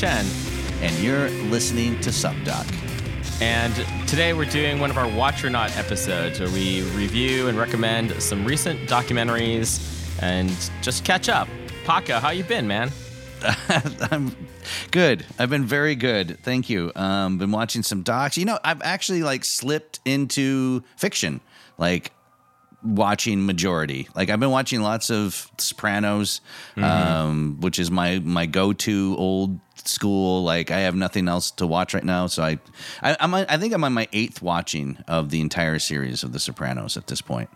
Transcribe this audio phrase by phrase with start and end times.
[0.00, 0.24] Chen.
[0.80, 2.66] and you're listening to Sup Doc.
[3.42, 3.74] And
[4.08, 8.10] today we're doing one of our Watch or Not episodes where we review and recommend
[8.22, 10.48] some recent documentaries and
[10.80, 11.48] just catch up.
[11.84, 12.90] Paco, how you been, man?
[14.10, 14.34] I'm
[14.90, 15.26] good.
[15.38, 16.38] I've been very good.
[16.42, 16.92] Thank you.
[16.96, 18.38] Um, been watching some docs.
[18.38, 21.42] You know, I've actually like slipped into fiction,
[21.76, 22.10] like
[22.82, 24.08] watching majority.
[24.14, 26.40] Like I've been watching lots of Sopranos,
[26.76, 30.42] um, which is my my go to old school.
[30.44, 32.58] Like I have nothing else to watch right now, so I,
[33.02, 36.38] I I'm I think I'm on my eighth watching of the entire series of The
[36.38, 37.50] Sopranos at this point.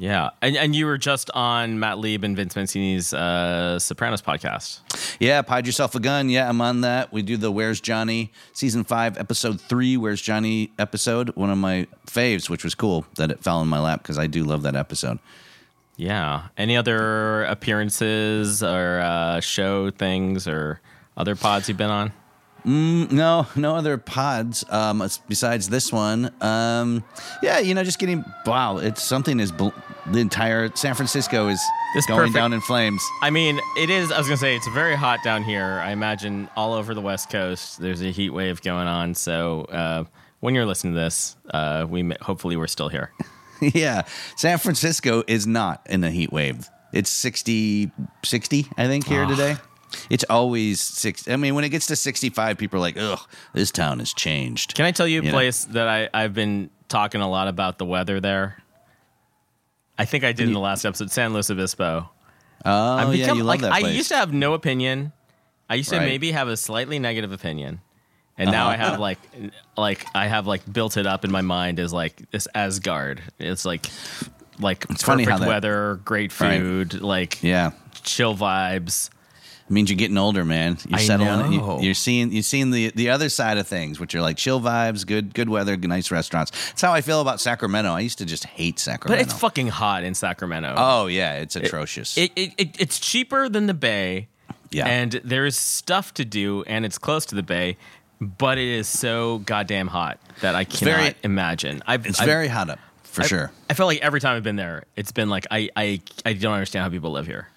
[0.00, 4.78] Yeah, and, and you were just on Matt Lieb and Vince Mancini's uh, Sopranos podcast.
[5.18, 6.28] Yeah, Pod Yourself a Gun.
[6.28, 7.12] Yeah, I'm on that.
[7.12, 11.30] We do the Where's Johnny season five, episode three, Where's Johnny episode.
[11.30, 14.28] One of my faves, which was cool that it fell in my lap because I
[14.28, 15.18] do love that episode.
[15.96, 16.44] Yeah.
[16.56, 20.80] Any other appearances or uh, show things or
[21.18, 22.12] other pods you've been on?
[22.64, 26.32] No, no other pods um, besides this one.
[26.42, 27.04] Um,
[27.42, 28.78] yeah, you know, just getting wow.
[28.78, 29.68] It's something is bl-
[30.10, 31.60] the entire San Francisco is
[31.94, 33.02] This going perfect- down in flames.
[33.22, 34.10] I mean, it is.
[34.12, 35.80] I was gonna say it's very hot down here.
[35.82, 39.14] I imagine all over the West Coast, there's a heat wave going on.
[39.14, 40.04] So uh,
[40.40, 43.12] when you're listening to this, uh, we hopefully we're still here.
[43.62, 44.02] yeah,
[44.36, 46.68] San Francisco is not in a heat wave.
[46.92, 47.90] It's 60,
[48.24, 49.56] 60 I think, here today.
[50.10, 51.26] It's always six.
[51.28, 53.20] I mean, when it gets to 65, people are like, ugh,
[53.54, 54.74] this town has changed.
[54.74, 55.34] Can I tell you a You know.
[55.36, 58.62] place that I, I've been talking a lot about the weather there?
[59.98, 62.08] I think I did in the last episode, San Luis Obispo.
[62.64, 65.12] Oh, I've yeah, become- you love like, that I used to have no opinion.
[65.70, 66.06] I used to Right.
[66.06, 67.80] maybe have a slightly negative opinion,
[68.38, 68.90] and now I Uh-huh.
[68.90, 69.18] have like,
[69.76, 73.22] like I have like built it up in my mind as like this Asgard.
[73.38, 73.86] It's like,
[74.60, 76.58] like It's funny perfect how that- weather, great Right.
[76.60, 77.72] food, like yeah.
[78.02, 79.10] chill vibes.
[79.68, 80.78] It means you're getting older, man.
[80.88, 81.52] You're I settling.
[81.52, 81.80] You, know.
[81.80, 85.06] you're seeing you're seeing the the other side of things, which are like chill vibes,
[85.06, 86.52] good good weather, nice restaurants.
[86.68, 87.90] That's how I feel about Sacramento.
[87.92, 90.74] I used to just hate Sacramento, But it's fucking hot in Sacramento.
[90.76, 92.16] oh yeah, it's atrocious.
[92.16, 94.28] It, it, it it's cheaper than the Bay.
[94.70, 94.86] Yeah.
[94.86, 97.76] And there's stuff to do, and it's close to the Bay,
[98.20, 101.82] but it is so goddamn hot that I cannot very- imagine.
[101.86, 103.50] I've, it's I've- very hot up for I- sure.
[103.70, 106.52] I feel like every time I've been there, it's been like I I, I don't
[106.54, 107.48] understand how people live here.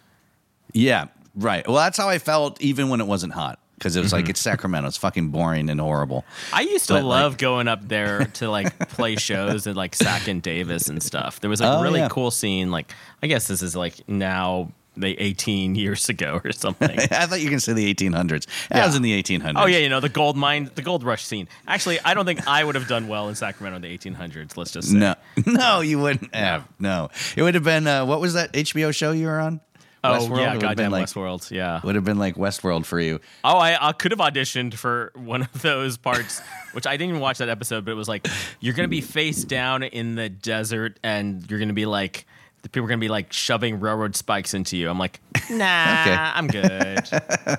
[0.74, 1.66] Yeah, right.
[1.68, 4.16] Well, that's how I felt even when it wasn't hot because it was Mm-hmm.
[4.18, 4.88] like it's Sacramento.
[4.88, 6.24] It's fucking boring and horrible.
[6.54, 9.96] I used to But, like- love going up there to like play shows at like
[9.96, 11.40] Sac and Davis and stuff.
[11.40, 12.10] There was like Oh, a really yeah.
[12.10, 12.72] cool scene.
[12.72, 12.94] Like
[13.24, 17.00] I guess this is like now they 18 years ago or something.
[17.00, 18.46] I thought you can say the 1800s.
[18.70, 18.86] That Yeah.
[18.86, 19.54] was in the 1800s.
[19.56, 21.48] Oh yeah, you know the gold mine, the gold rush scene.
[21.66, 24.58] Actually, I don't think I would have done well in Sacramento in the 1800s.
[24.58, 24.98] Let's just say.
[24.98, 25.16] No,
[25.46, 26.68] no, you wouldn't have.
[26.78, 27.88] No, it would have been.
[27.88, 29.62] Uh, what was that HBO show you were on?
[30.04, 30.38] Oh Westworld?
[30.38, 31.52] Yeah, goddamn like, Westworld.
[31.52, 31.80] Yeah.
[31.84, 33.20] Would have been like Westworld for you.
[33.44, 36.42] Oh, I, I could have auditioned for one of those parts,
[36.74, 38.28] which I didn't even watch that episode, but it was like
[38.60, 42.26] you're gonna be face down in the desert, and you're gonna be like
[42.64, 44.90] the people are gonna be like shoving railroad spikes into you.
[44.90, 45.20] I'm like,
[45.50, 46.16] nah, Okay.
[46.16, 47.00] I'm good.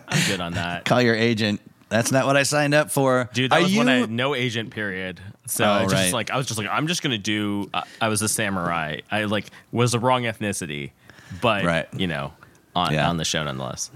[0.08, 0.84] I'm good on that.
[0.84, 1.60] Call your agent.
[1.88, 3.28] That's not what I signed up for.
[3.34, 3.78] Dude, that Are was you?
[3.78, 5.20] when I had no agent period.
[5.46, 6.12] So Oh, just right.
[6.12, 7.68] like I was just like I'm just gonna do.
[7.74, 9.00] Uh, I was a samurai.
[9.10, 10.92] I like was the wrong ethnicity,
[11.40, 11.86] but Right.
[11.96, 12.32] you know,
[12.74, 13.08] on Yeah.
[13.08, 13.90] on the show nonetheless.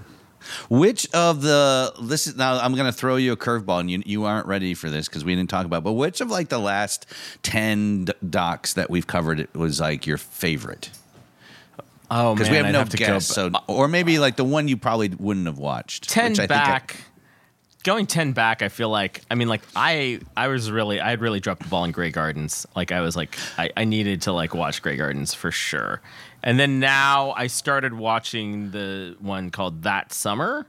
[0.69, 4.01] Which of the this is now I'm going to throw you a curveball and you
[4.05, 5.83] you aren't ready for this because we didn't talk about.
[5.83, 7.05] But which of like the last
[7.43, 10.89] ten d- docs that we've covered was like your favorite?
[12.09, 13.07] Oh Because we have I'd no have to guess.
[13.35, 13.49] go.
[13.49, 16.09] So uh, or maybe like the one you probably wouldn't have watched.
[16.09, 16.95] ten which I think I- back.
[17.83, 21.19] going ten back, I feel like I mean, like I I was really I had
[21.19, 22.65] really dropped the ball in Grey Gardens.
[22.73, 26.01] Like I was like I, I needed to like watch Grey Gardens for sure.
[26.43, 30.67] And then now I started watching the one called That Summer.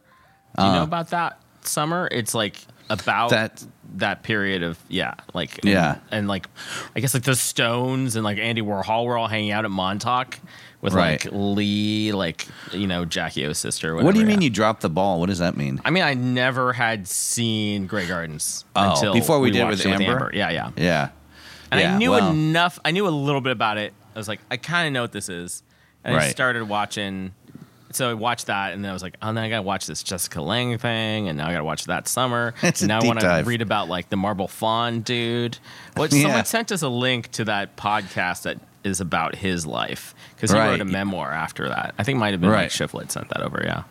[0.56, 0.84] Do you know uh.
[0.84, 2.08] about that summer?
[2.10, 2.56] It's like
[2.90, 3.64] about That-
[3.96, 5.96] that period of yeah, like and, Yeah.
[6.10, 6.46] and like
[6.94, 10.38] I guess like the Stones and like Andy Warhol were all hanging out at Montauk
[10.80, 11.24] with Right.
[11.24, 13.94] like Lee, like you know Jackie O's sister.
[13.96, 14.46] what do you mean yeah.
[14.46, 15.20] you dropped the ball?
[15.20, 15.80] What does that mean?
[15.84, 19.84] I mean, I never had seen Grey Gardens Oh, until before we did it watched
[19.84, 20.30] with Amber?
[20.34, 20.70] Yeah, yeah.
[20.76, 21.08] Yeah.
[21.70, 22.78] And Yeah, I knew well, enough.
[22.84, 23.92] I knew a little bit about it.
[24.18, 25.62] I was like, I kind of know what this is.
[26.04, 27.32] And I started watching.
[27.92, 30.02] So I watched that, and then I was like, oh, then I gotta watch this
[30.02, 32.52] Jessica Lange thing, and now I gotta watch that summer.
[32.62, 35.56] It's and now I want to read about like the Marble Fawn dude.
[35.94, 36.22] What Yeah.
[36.22, 40.58] someone sent us a link to that podcast that is about his life because he
[40.58, 40.70] Right.
[40.70, 41.94] wrote a memoir after that.
[41.98, 42.70] I think it might have been like Right.
[42.70, 43.62] Shiflet sent that over.
[43.64, 43.84] Yeah.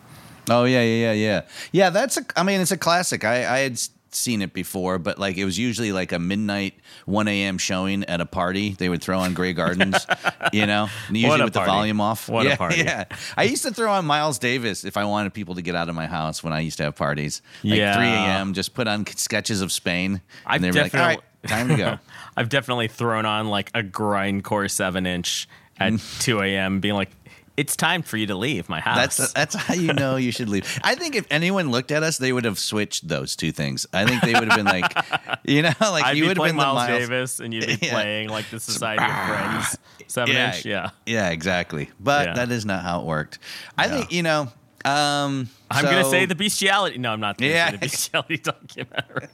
[0.50, 1.40] Oh yeah, yeah, yeah, yeah.
[1.72, 2.24] Yeah, that's a.
[2.36, 3.24] I mean, it's a classic.
[3.24, 3.80] I I had
[4.14, 6.74] seen it before, but like it was usually like a midnight,
[7.06, 7.58] one a.m.
[7.58, 8.70] showing at a party.
[8.72, 10.06] They would throw on Grey Gardens,
[10.52, 12.28] you know, usually with the volume off.
[12.28, 12.78] What a party.
[12.78, 13.04] Yeah,
[13.36, 15.94] I used to throw on Miles Davis if I wanted people to get out of
[15.94, 17.42] my house when I used to have parties.
[17.64, 17.94] Like Yeah.
[17.94, 18.54] three a.m.
[18.54, 20.20] Just put on sketches of Spain.
[20.46, 21.98] I've and they'd like, all right, definitely- time to go.
[22.36, 25.48] I've definitely thrown on like a grindcore seven inch
[25.80, 26.22] at Mm.
[26.24, 26.80] 2 a.m.
[26.80, 27.10] being like,
[27.58, 29.16] it's time for you to leave my house.
[29.16, 30.78] That's that's how you know you should leave.
[30.84, 33.84] I think if anyone looked at us, they would have switched those two things.
[33.92, 34.96] I think they would have been like,
[35.44, 37.78] you know, like I'd you would have been the Miles, Miles Davis and you'd be
[37.82, 37.90] Yeah.
[37.94, 40.64] playing like the Society of Friends seven yeah, inch.
[40.64, 40.90] Yeah.
[41.04, 41.90] yeah, exactly.
[41.98, 42.34] But Yeah.
[42.34, 43.40] that is not how it worked.
[43.76, 44.48] I think you know.
[44.84, 46.98] Um, I'm gonna say the bestiality.
[46.98, 47.38] No, I'm not.
[47.38, 47.66] Gonna Yeah.
[47.70, 49.28] say the bestiality documentary.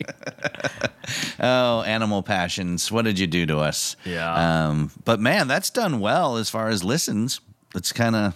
[1.39, 2.91] oh animal passions.
[2.91, 3.97] What did you do to us?
[4.05, 4.69] Yeah.
[4.69, 7.41] Um, but man, that's done well as far as listens.
[7.75, 8.35] It's kind of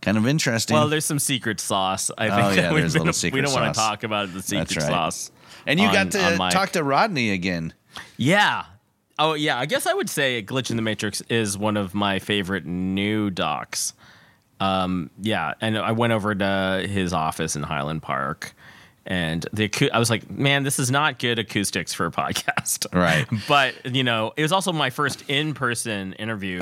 [0.00, 0.74] kind of interesting.
[0.74, 2.10] well, there's some secret sauce.
[2.16, 4.42] I think Oh, yeah, there's a little secret we don't want to talk about the
[4.42, 4.86] secret That's right.
[4.88, 5.30] sauce.
[5.66, 7.74] and you on- got to talk to Rodney again.
[8.16, 8.64] Yeah.
[9.18, 9.58] Oh yeah.
[9.58, 13.28] I guess I would say Glitch in the Matrix is one of my favorite new
[13.30, 13.92] docs.
[14.60, 18.52] Um, yeah, and I went over to his office in Highland Park,
[19.06, 23.26] and the I was like, man, this is not good acoustics for a podcast, Right.
[23.48, 26.60] But you know, it was also my first in-person interview in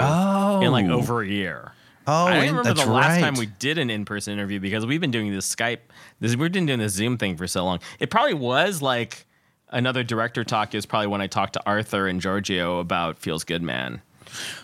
[0.71, 0.93] like Oh.
[0.99, 1.73] over a year.
[2.11, 3.21] Oh, I don't remember that's the last right.
[3.21, 5.81] time we did an in-person interview because we've been doing this Skype.
[6.21, 7.81] This we've been doing this Zoom thing for so long.
[8.01, 9.27] It probably was like
[9.69, 10.75] another director talk.
[10.75, 14.01] Is probably when I talked to Arthur and Giorgio about Feels Good Man.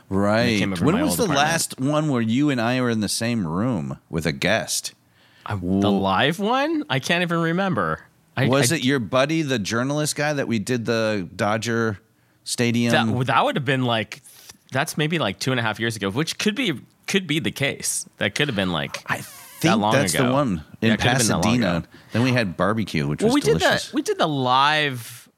[0.09, 0.59] Right.
[0.59, 1.37] came When was the apartment.
[1.37, 4.95] last one where you and I were in the same room with a guest?
[5.49, 6.85] The live one?
[6.89, 8.01] I can't even remember.
[8.37, 11.99] I, Was I- it your buddy, the journalist guy that we did the Dodger
[12.45, 12.93] Stadium?
[12.93, 13.27] that?
[13.27, 14.23] That would have been like
[14.73, 17.51] that's maybe like two and a half years ago, which could be could be the
[17.51, 18.07] case.
[18.19, 19.25] That could have been like I that
[19.61, 20.27] think long that's ago.
[20.27, 21.85] the one in it could have been that long Pasadena.
[22.13, 23.85] Then we had barbecue, which Well, was we delicious.
[23.87, 25.29] did the we did the live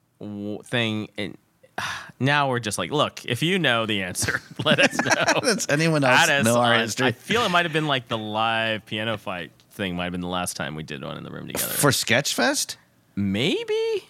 [0.65, 1.37] thing, and
[2.21, 5.41] now we're just like, look, if you know the answer, let us know.
[5.43, 6.75] Does anyone else us know our?
[6.75, 9.97] I feel it might have been like the live piano fight thing.
[9.97, 11.67] Might have been the last time we did one in the room together.
[11.73, 12.77] For Sketchfest?
[13.15, 14.05] maybe.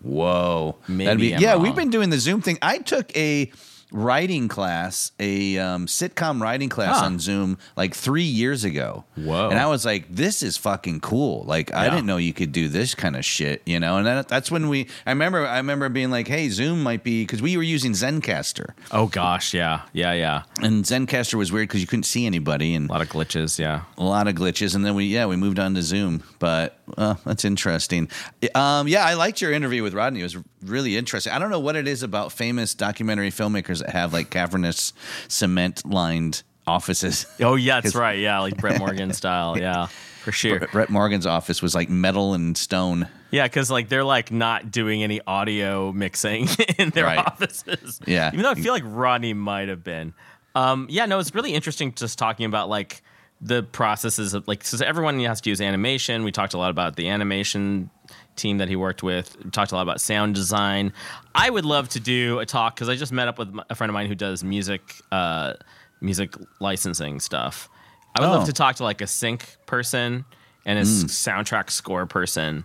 [0.00, 0.76] Whoa.
[0.88, 1.62] Maybe be, yeah, wrong.
[1.62, 2.58] we've been doing the Zoom thing.
[2.60, 3.52] I took a
[3.92, 7.04] writing class, a um, sitcom writing class Huh.
[7.06, 9.04] on Zoom like three years ago.
[9.16, 9.50] Whoa.
[9.50, 11.44] And I was like, this is fucking cool.
[11.44, 11.90] Like, I Yeah.
[11.90, 13.98] didn't know you could do this kind of shit, you know?
[13.98, 17.22] And that, that's when we, I remember, I remember being like, hey, Zoom might be,
[17.22, 18.70] because we were using Zencastr.
[18.90, 20.42] Oh gosh, yeah, yeah, yeah.
[20.60, 23.58] And Zencastr was weird because you couldn't see anybody and A lot of glitches.
[23.58, 23.82] Yeah.
[23.98, 27.14] a lot of glitches and then we yeah we moved on to zoom but uh,
[27.24, 28.08] that's interesting
[28.54, 31.60] um, yeah i liked your interview with rodney it was really interesting i don't know
[31.60, 34.92] what it is about famous documentary filmmakers that have like cavernous
[35.28, 38.18] cement lined offices Oh yeah, that's right.
[38.18, 39.58] Yeah, like Brett Morgen style.
[39.58, 39.86] Yeah,
[40.22, 40.60] for sure.
[40.72, 45.02] brett morgen's office was like metal and stone Yeah, because like they're like not doing
[45.02, 46.46] any audio mixing
[46.78, 47.18] in their Right.
[47.18, 48.00] offices.
[48.06, 48.28] Yeah.
[48.32, 50.14] even though I feel like Rodney might have been.
[50.54, 53.02] Um, yeah, no, it's really interesting just talking about like
[53.40, 56.22] the processes of like so everyone has to use animation.
[56.22, 57.90] We talked a lot about the animation
[58.36, 59.36] team that he worked with.
[59.44, 60.92] We talked a lot about sound design.
[61.34, 63.90] I would love to do a talk because I just met up with a friend
[63.90, 65.54] of mine who does music, uh,
[66.00, 67.68] music licensing stuff.
[68.16, 68.32] I would Oh.
[68.38, 70.24] love to talk to like a sync person
[70.66, 72.64] and a s- soundtrack score person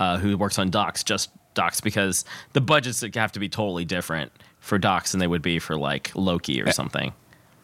[0.00, 4.30] uh, who works on docs, just docs, because the budgets have to be totally different
[4.60, 7.12] for docs than they would be for like Loki or something.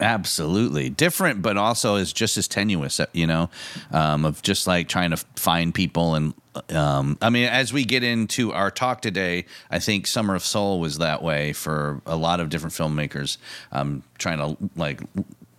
[0.00, 3.00] Absolutely different, but also is just as tenuous.
[3.12, 3.50] You know,
[3.92, 6.34] um, of just like trying to find people and.
[6.70, 10.80] Um, I mean, as we get into our talk today, I think Summer of Soul
[10.80, 13.38] was that way for a lot of different filmmakers.
[13.72, 15.00] Um, trying to like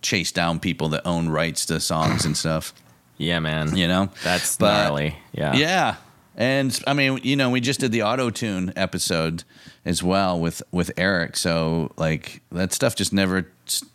[0.02, 2.72] chase down people that own rights to songs and stuff.
[3.18, 3.76] Yeah, man.
[3.76, 5.16] You know, That's But- gnarly.
[5.32, 5.54] Yeah.
[5.54, 5.94] Yeah.
[6.38, 9.42] And I mean, you know, we just did the auto tune episode
[9.86, 11.34] as well with with Eric.
[11.36, 13.50] So like that stuff just never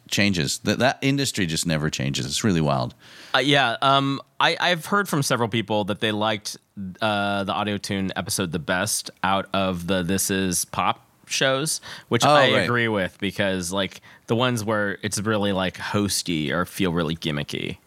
[0.09, 0.57] changes.
[0.63, 2.25] That that industry just never changes.
[2.25, 2.95] It's really wild.
[3.33, 6.57] Uh, yeah, um, I, I've heard from several people that they liked
[7.01, 12.25] uh, the auto tune episode the best out of the This Is Pop shows, which
[12.25, 12.63] Oh, I right.
[12.63, 17.77] agree with because like the ones where it's really like hosty or feel really gimmicky.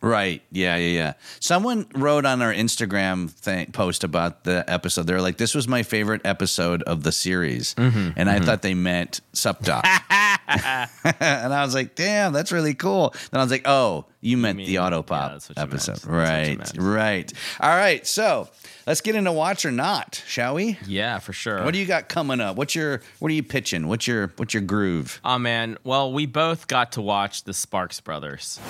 [0.00, 0.42] Right.
[0.52, 1.12] Yeah, yeah, yeah.
[1.40, 5.06] Someone wrote on our Instagram thing, post about the episode.
[5.06, 8.74] They're like, "This was my favorite episode of the series," Mm-hmm, and I thought they
[8.74, 9.84] meant Sup Doc.
[10.48, 14.58] and I was like, "Damn, that's really cool." Then I was like, "Oh, you meant
[14.58, 15.72] mean- the Auto yeah, Pop that's what you meant.
[15.72, 16.96] episode, That's what you right?
[16.96, 17.32] Right.
[17.60, 18.06] All right.
[18.06, 18.48] So
[18.86, 20.78] let's get into watch or not, shall we?
[20.86, 21.64] Yeah, for sure.
[21.64, 22.56] What do you got coming up?
[22.56, 23.88] What's your What are you pitching?
[23.88, 25.20] What's your What's your groove?
[25.24, 28.60] Oh man, well we both got to watch the Sparks Brothers.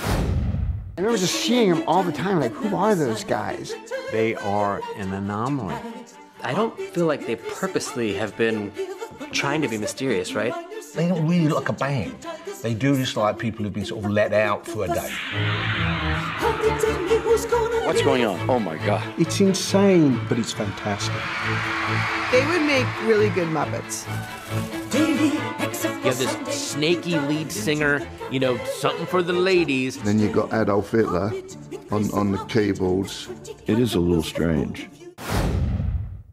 [0.96, 2.40] I remember just seeing them all the time.
[2.40, 3.74] Like, who are those guys?
[4.12, 5.76] They are an anomaly.
[6.42, 8.72] I don't feel like they purposely have been
[9.30, 10.54] trying to be mysterious, right?
[10.94, 12.26] They don't really look like a band.
[12.62, 15.12] They do just like people who've been sort of let out for a day.
[17.86, 18.50] What's going on?
[18.50, 19.02] Oh my god.
[19.16, 21.14] It's insane, but it's fantastic.
[22.32, 24.04] They would make really good Muppets.
[24.92, 30.02] You have this snaky lead singer, you know, something for the ladies.
[30.02, 31.32] Then you got Adolf Hitler
[31.92, 33.28] on, on the keyboards.
[33.66, 34.88] It is a little strange.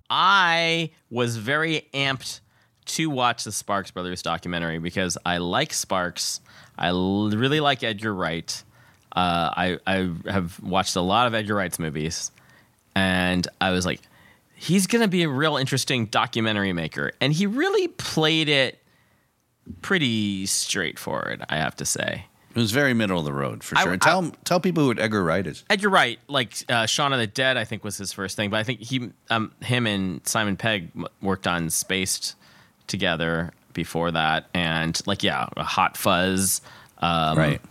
[0.09, 2.39] I was very amped
[2.85, 6.41] to watch the Sparks Brothers documentary because I like Sparks.
[6.77, 8.63] I l- really like Edgar Wright.
[9.13, 12.31] Uh, I I have watched a lot of Edgar Wright's movies,
[12.95, 14.01] and I was like,
[14.55, 18.79] he's gonna be a real interesting documentary maker, and he really played it
[19.81, 21.43] pretty straightforward.
[21.49, 22.25] I have to say.
[22.55, 23.93] It was very middle of the road for sure.
[23.93, 25.63] I- tell tell people who Edgar Wright is.
[25.69, 28.57] Edgar Wright, like uh, Shaun of the Dead, I think was his first thing, but
[28.59, 30.89] I think he, um, him and Simon Pegg
[31.21, 32.35] worked on Spaced
[32.85, 36.61] together before that, and like yeah, Hot Fuzz,
[36.99, 37.61] um, Right.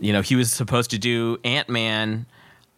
[0.00, 2.26] You know, he was supposed to do Ant Man.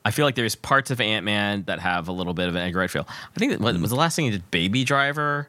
[0.05, 2.63] I feel like there's parts of Ant Man that have a little bit of an
[2.63, 3.07] Edgar Wright feel.
[3.09, 5.49] I think that what, was the last thing he did Baby Driver.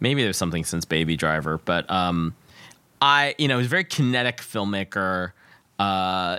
[0.00, 2.34] Maybe there's something since Baby Driver, but um,
[3.00, 5.32] I, you know, he's a very kinetic filmmaker.
[5.78, 6.38] Uh,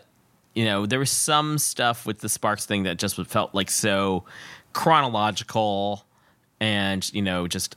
[0.53, 4.25] you know, there was some stuff with the Sparks thing that just felt like so
[4.73, 6.05] chronological
[6.59, 7.75] and, you know, just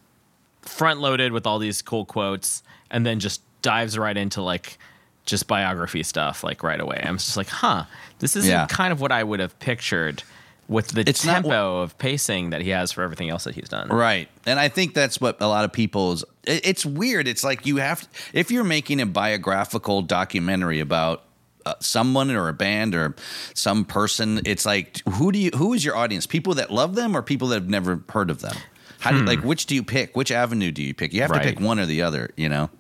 [0.63, 4.79] front loaded with all these cool quotes and then just dives right into like
[5.27, 7.01] just biography stuff like right away.
[7.05, 7.85] I'm just like, huh,
[8.21, 8.67] this isn't Yeah.
[8.67, 10.23] kind of what I would have pictured
[10.69, 13.89] with the It's tempo of pacing that he has for everything else that he's done.
[13.89, 14.29] Right.
[14.47, 17.29] And I think that's what a lot of people's it- it's weird.
[17.29, 21.23] It's like you have if you're making a biographical documentary about
[21.65, 23.15] uh, someone or a band or
[23.55, 26.27] some person, it's like who do you who is your audience?
[26.27, 28.57] People that love them or people that have never heard of them?
[29.01, 30.17] How do you, like which do you pick?
[30.17, 31.13] Which avenue do you pick?
[31.13, 31.43] You have Right.
[31.43, 32.71] to pick one or the other, you know.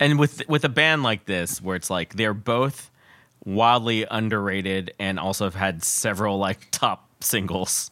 [0.00, 2.90] and with with a band like this where it's like they're both
[3.44, 7.90] wildly underrated and also have had several like top singles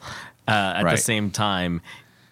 [0.48, 1.80] uh, at the same time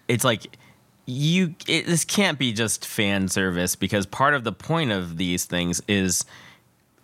[0.07, 0.57] it's like
[1.05, 5.45] you it, this can't be just fan service because part of the point of these
[5.45, 6.23] things is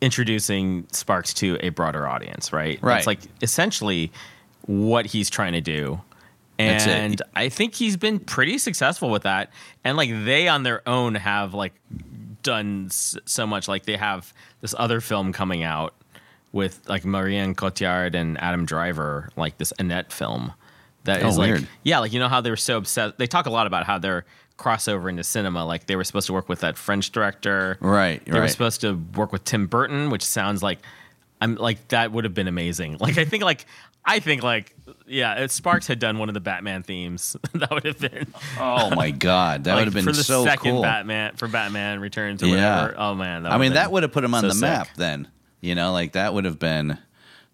[0.01, 2.97] introducing sparks to a broader audience right Right.
[2.97, 4.11] it's like essentially
[4.67, 6.01] what he's trying to do.
[6.69, 9.51] And I think he's been pretty successful with that.
[9.83, 11.73] And like they on their own have like
[12.43, 13.67] done so much.
[13.67, 15.93] Like they have this other film coming out
[16.51, 20.53] with like Marion Cotillard and Adam Driver, like this Annette film
[21.05, 23.17] that Oh, is like yeah, like you know how they were so obsessed.
[23.17, 24.25] They talk a lot about how they're
[24.57, 25.65] crossover into cinema.
[25.65, 28.93] Like they were supposed to work with that French director, Right, They were supposed to
[29.15, 30.79] work with Tim Burton, which sounds like
[31.41, 32.97] I'm like that would have been amazing.
[33.01, 33.65] Like I think like
[34.03, 37.85] I think like yeah, if Sparks had done one of the Batman themes, that would
[37.85, 40.81] have been Oh my god, that like, would have been for the so second cool.
[40.81, 42.81] Batman for Batman Returns or Yeah.
[42.83, 42.95] whatever.
[42.99, 44.61] Oh man, that I mean, that would have put him on so the sick.
[44.61, 45.27] map then.
[45.61, 46.97] You know, like that would have been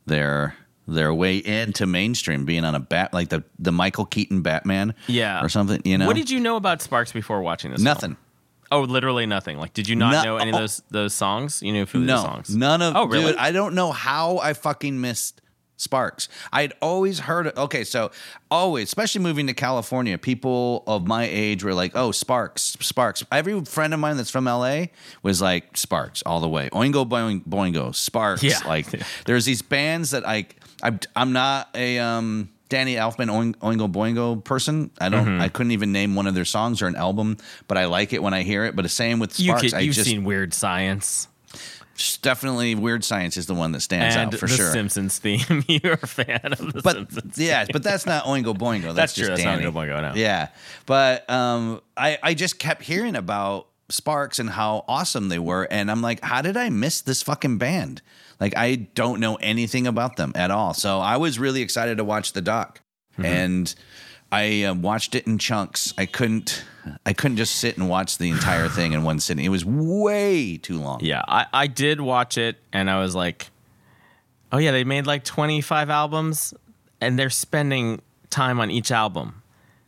[0.06, 0.56] their
[0.88, 5.44] their way into mainstream, being on a bat like the the Michael Keaton Batman, Yeah,
[5.44, 5.82] or something.
[5.84, 7.80] You know, What did you know about Sparks before watching this?
[7.80, 7.84] film?
[7.86, 8.18] Nothing.
[8.72, 9.58] Oh, literally nothing.
[9.58, 11.62] Like, did you not No- know any of those those songs?
[11.62, 12.56] You knew a few of No, those songs.
[12.56, 12.96] none of.
[12.96, 13.32] Oh, really?
[13.32, 15.42] Dude, I don't know how I fucking missed
[15.78, 16.28] Sparks.
[16.52, 17.56] I'd always heard.
[17.56, 18.12] Okay, so
[18.50, 23.64] always, especially moving to California, people of my age were like, "Oh, Sparks, Sparks." Every
[23.64, 24.86] friend of mine that's from LA
[25.22, 26.70] was like Sparks all the way.
[26.74, 28.44] Oingo Boing, Boingo, Sparks.
[28.44, 28.60] Yeah.
[28.66, 28.88] Like,
[29.26, 30.48] there's these bands that I,
[30.84, 32.50] I'm, I'm not a um.
[32.70, 34.92] Danny Elfman Oingo Boingo person.
[35.00, 35.26] I don't.
[35.26, 35.42] Mm-hmm.
[35.42, 37.38] I couldn't even name one of their songs or an album,
[37.70, 38.76] but I like it when I hear it.
[38.76, 39.74] But the same with you Sparks.
[39.74, 41.30] I you've just seen Weird Science.
[42.22, 44.72] Definitely Weird Science is the one that stands and out for the sure.
[44.72, 45.64] Simpsons theme.
[45.68, 47.38] You're a fan of the but Simpsons.
[47.38, 48.82] yeah, but that's not Oingo Boingo.
[48.94, 50.14] That's, That's just true, that's not Oingo Boingo, no.
[50.16, 50.50] Yeah,
[50.86, 55.90] but um, I I just kept hearing about Sparks and how awesome they were, and
[55.90, 58.02] I'm like, how did I miss this fucking band?
[58.40, 60.74] Like I don't know anything about them at all.
[60.74, 62.82] So I was really excited to watch the doc,
[63.14, 63.26] Mm-hmm.
[63.26, 63.76] and
[64.32, 65.94] I uh, watched it in chunks.
[65.98, 66.64] I couldn't
[67.06, 69.44] I couldn't just sit and watch the entire thing in one sitting.
[69.44, 71.00] It was way too long.
[71.02, 73.50] Yeah, I, I did watch it and I was like,
[74.52, 76.54] oh yeah, they made like 25 albums
[77.02, 79.42] and they're spending time on each album.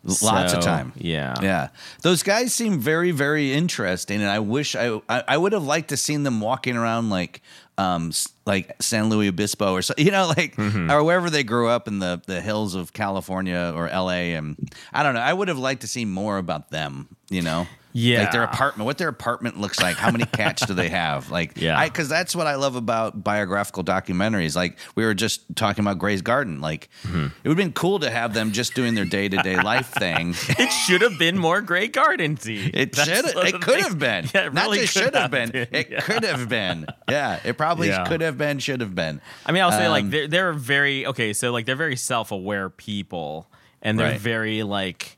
[0.04, 0.94] Lots of time.
[0.96, 1.36] Yeah.
[1.42, 1.70] Yeah.
[2.04, 4.22] Those guys seem very, very interesting.
[4.22, 7.42] And I wish I, I, I would have liked to seen them walking around like,
[7.80, 8.12] um,
[8.46, 10.92] like San Luis Obispo or so, you know, like, Mm-hmm.
[10.92, 14.36] or wherever they grew up in the, the hills of California or LA.
[14.38, 14.58] And
[14.92, 15.22] I don't know.
[15.22, 17.68] I would have liked to see more about them, you know?
[17.92, 18.22] Yeah.
[18.22, 19.96] Like their apartment, what their apartment looks like.
[19.96, 21.32] How many cats do they have?
[21.40, 21.78] Like, Yeah.
[21.80, 24.56] I, cause that's what I love about biographical documentaries.
[24.56, 26.62] Like we were just talking about Gray's Garden.
[26.62, 27.26] Like Mm-hmm.
[27.26, 29.88] it would have been cool to have them just doing their day to day life
[29.88, 30.36] thing.
[30.50, 32.70] It should have been more Great Gardensy.
[32.74, 33.26] It should.
[33.26, 34.26] It could have been.
[34.34, 35.52] Yeah, it Not really just could should have been.
[35.56, 36.02] It Yeah.
[36.02, 36.86] could have been.
[37.10, 37.40] Yeah.
[37.44, 38.06] It probably Yeah.
[38.06, 38.60] could have been.
[38.60, 39.22] Should have been.
[39.46, 41.34] I mean, I'll say like Um, they're they're very okay.
[41.34, 43.50] So like they're very self aware people,
[43.82, 44.20] and they're Right.
[44.20, 45.18] very like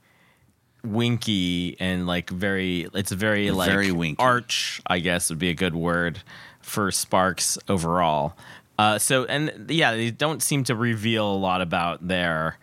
[0.83, 2.87] winky and like very.
[2.93, 4.21] It's very like Very winky.
[4.21, 4.81] arch.
[4.87, 6.21] I guess would be a good word
[6.61, 8.35] for Sparks overall.
[8.77, 12.57] Uh, so and yeah, they don't seem to reveal a lot about their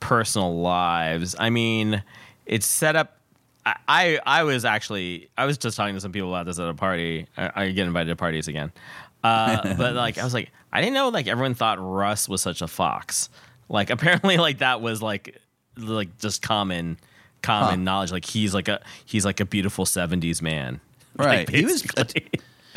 [0.00, 1.36] personal lives.
[1.38, 2.02] I mean,
[2.46, 3.14] it's set up.
[3.86, 6.74] I, I was actually I was just talking to some people about this at a
[6.74, 7.26] party.
[7.36, 8.72] I, I get invited to parties again,
[9.22, 12.62] uh, but like I was like I didn't know like everyone thought Russ was such
[12.62, 13.28] a fox.
[13.68, 15.36] Like apparently like that was like
[15.76, 16.98] like just common
[17.48, 18.12] common knowledge.
[18.12, 20.80] Like he's like a he's like a beautiful '70s man.
[21.16, 21.48] Right.
[21.48, 22.30] Like, He was- basically.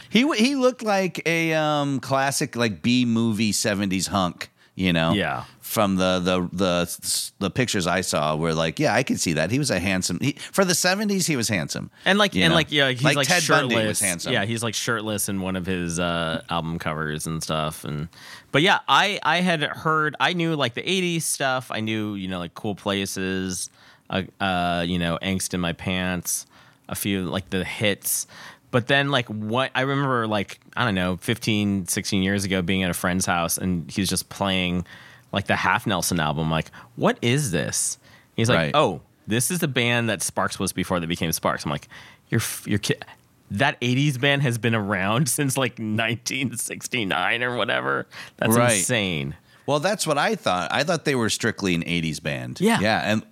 [0.10, 4.50] He he looked like a um, classic like B movie seventies hunk.
[4.76, 5.14] You know.
[5.14, 5.44] Yeah.
[5.60, 9.52] From the the the the pictures I saw were like, yeah, I could see that.
[9.52, 10.18] He was a handsome.
[10.20, 11.92] He, for the seventies, he was handsome.
[12.04, 12.56] And like and know?
[12.56, 13.74] like yeah, he's like, Ted shirtless.
[13.74, 14.34] Bundy was handsome.
[14.34, 17.86] Yeah, he's like shirtless in one of his uh, album covers and stuff.
[17.86, 18.10] And
[18.52, 21.70] but yeah, I I had heard I knew like the '80s stuff.
[21.72, 23.70] I knew you know like cool places,
[24.12, 26.46] uh, uh you know angst in my pants,
[26.88, 28.28] a few like the hits.
[28.70, 32.84] But then like what I remember like I don't know 15 16 years ago being
[32.84, 34.86] at a friend's house and he's just playing
[35.34, 37.98] like the Half Nelson album like what is this?
[38.36, 38.72] He's like, Right.
[38.74, 41.88] "Oh, this is the band that Sparks was before they became Sparks." I'm like,
[42.30, 43.04] "You're you're kid.
[43.52, 48.08] That '80s band has been around since like 1969 or whatever.
[48.38, 48.78] That's Right.
[48.78, 50.72] insane." Well, that's what I thought.
[50.74, 52.60] I thought they were strictly an '80s band.
[52.62, 52.80] Yeah.
[52.80, 53.24] yeah, and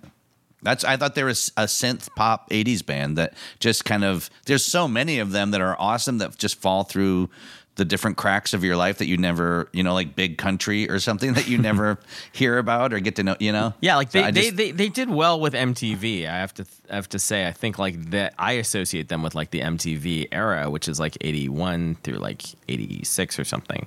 [0.62, 4.28] that's I thought there was a synth pop '80s band that just kind of.
[4.46, 7.30] There's so many of them that are awesome that just fall through
[7.76, 10.98] the different cracks of your life that you never, you know, like Big Country or
[10.98, 11.98] something that you never
[12.32, 13.36] hear about or get to know.
[13.40, 16.28] You know, Yeah, like they, I they, just- they they did well with MTV.
[16.28, 19.34] I have to I have to say I think like that I associate them with
[19.34, 23.86] like the MTV era, which is like 81 through like 86 or something.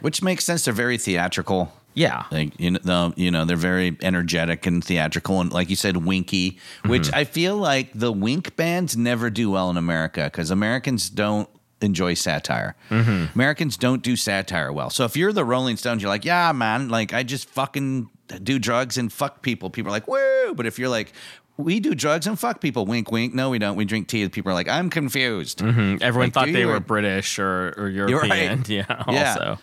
[0.00, 0.64] which makes sense.
[0.64, 1.70] They're very theatrical.
[1.94, 2.24] Yeah.
[2.30, 5.96] Like you know, the, you know, they're very energetic and theatrical, and like you said,
[5.98, 6.58] winky.
[6.86, 7.14] Which Mm-hmm.
[7.14, 11.48] I feel like the wink bands never do well in America because Americans don't
[11.80, 12.74] enjoy satire.
[12.90, 13.34] Mm-hmm.
[13.38, 14.90] Americans don't do satire well.
[14.90, 18.08] So if you're the Rolling Stones, you're like, yeah, man, like I just fucking
[18.42, 19.68] do drugs and fuck people.
[19.70, 20.54] People are like, woo.
[20.54, 21.12] But if you're like,
[21.56, 23.34] we do drugs and fuck people, wink, wink.
[23.34, 23.76] No, we don't.
[23.76, 24.28] We drink tea.
[24.28, 25.62] People are like, I'm confused.
[25.62, 28.58] Everyone Like, thought they were British or, or European.
[28.60, 28.68] right.
[28.68, 29.04] Yeah.
[29.08, 29.56] Yeah.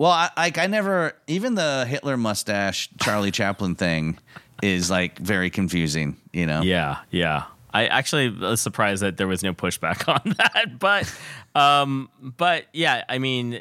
[0.00, 4.18] Well, I, like I never even the Hitler mustache Charlie Chaplin thing
[4.62, 6.16] is like very confusing.
[6.32, 6.62] You know.
[6.62, 7.44] Yeah, yeah.
[7.74, 11.14] I actually was surprised that there was no pushback on that, but,
[11.54, 13.60] um, but yeah, I mean,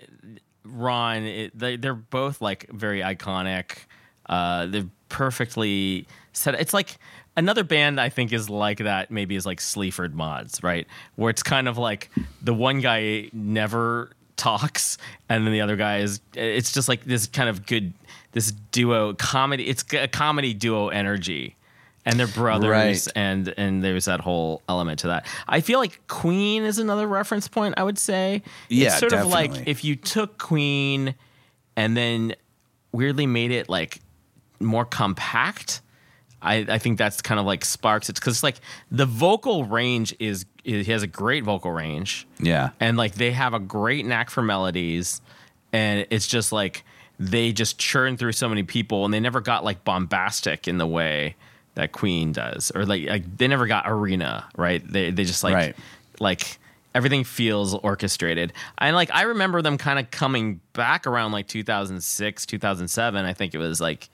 [0.64, 3.80] Ron, it, they, they're both like very iconic.
[4.26, 6.56] Uh, they're perfectly set.
[6.56, 7.00] It's like
[7.36, 9.12] another band I think is like that.
[9.12, 10.88] Maybe is like Sleaford Mods, right?
[11.18, 12.10] Where it's kind of like
[12.42, 14.98] the one guy never talks,
[15.30, 16.22] and then the other guy is.
[16.34, 17.94] It's just like this kind of good,
[18.32, 19.68] this duo comedy.
[19.68, 21.56] It's a comedy duo energy
[22.06, 23.08] and they're brothers Right.
[23.14, 27.50] and and there's that whole element to that i feel like queen is another reference
[27.50, 31.14] point i would say Yeah, it's sort of like if you took queen
[31.76, 32.36] and then
[32.94, 34.00] weirdly made it like
[34.62, 35.82] more compact
[36.42, 38.56] I, I think that's kind of like sparks it's because like
[38.92, 42.70] the vocal range is, is he has a great vocal range Yeah.
[42.80, 45.22] and like they have a great knack for melodies
[45.74, 46.84] and it's just like
[47.20, 50.88] they just churn through so many people and they never got like bombastic in the
[50.88, 51.36] way
[51.76, 55.54] that queen does or like, like they never got arena right they, they just like
[55.54, 55.76] Right.
[56.20, 56.58] like
[56.96, 58.52] everything feels orchestrated.
[58.80, 63.26] And like I remember them kind of coming back around like 2006, 2007.
[63.26, 64.10] I think it was like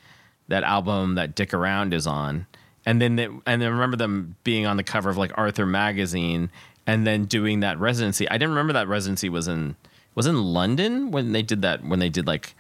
[0.48, 2.48] that album that Dick Around is on.
[2.86, 6.52] And then they, and then remember them being on the cover of like Arthur magazine
[6.86, 8.30] and then doing that residency.
[8.30, 9.76] I didn't remember that residency was in
[10.14, 12.56] was in London when they did that when they did like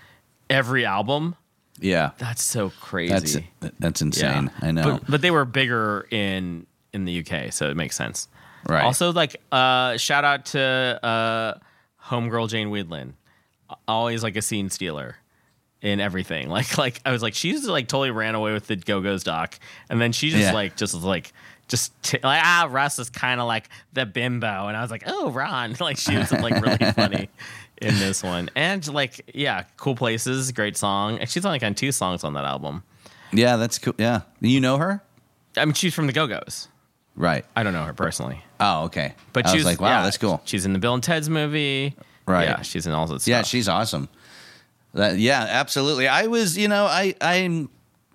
[0.49, 1.35] every album.
[1.79, 3.49] Yeah, That's so crazy.
[3.59, 4.49] that's that's insane.
[4.61, 4.83] I know.
[4.99, 8.29] But, but they were bigger in in the UK, so it makes sense.
[8.67, 8.83] Right.
[8.83, 10.59] Also, like, uh, shout out to
[11.03, 11.59] uh,
[12.05, 13.13] homegirl Jane Wiedlin,
[13.87, 15.17] always like a scene stealer
[15.85, 16.49] in everything.
[16.55, 19.57] Like, like I was like, she's like totally ran away with the Go Go's doc,
[19.89, 20.53] and then she just Yeah.
[20.53, 21.31] like just was like.
[21.67, 25.01] Just t- like ah, Russ is kind of like the bimbo, and I was like,
[25.07, 27.27] oh, Ron, like she was like really funny
[27.81, 31.91] in this one, and like yeah, cool places, great song, and she's only on two
[31.91, 32.83] songs on that album.
[33.33, 33.95] yeah, that's cool.
[33.97, 35.01] Yeah, you know her,
[35.57, 36.67] I mean, she's from the Go Go's.
[37.15, 37.43] right?
[37.55, 39.15] I don't know her personally, Oh, okay.
[39.33, 40.41] but she's like, wow, yeah, that's cool.
[40.45, 41.95] She's in the Bill and Ted's movie,
[42.27, 42.47] Right.
[42.47, 43.27] Yeah, she's in all that stuff.
[43.27, 44.07] Yeah, she's awesome.
[44.95, 46.07] That, yeah, absolutely.
[46.07, 47.67] I was, you know, I I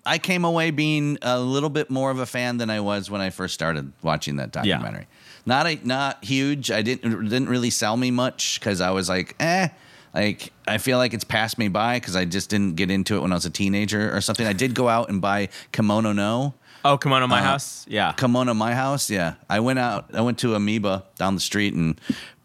[0.05, 3.21] I came away being a little bit more of a fan than I was when
[3.21, 4.77] I first started watching that Yeah.
[4.77, 5.07] documentary.
[5.45, 6.69] Not a not huge.
[6.71, 9.69] I didn't didn't really sell me much because I was like, eh.
[10.13, 13.21] Like I feel like it's passed me by because I just didn't get into it
[13.21, 14.45] when I was a teenager or something.
[14.45, 16.53] I did go out and buy Kimono No.
[16.83, 17.85] Oh, Kimono My Uh, House.
[17.87, 18.11] Yeah.
[18.13, 19.09] Kimono My House.
[19.09, 20.09] Yeah, I went out.
[20.15, 22.01] I went to Amoeba down the street and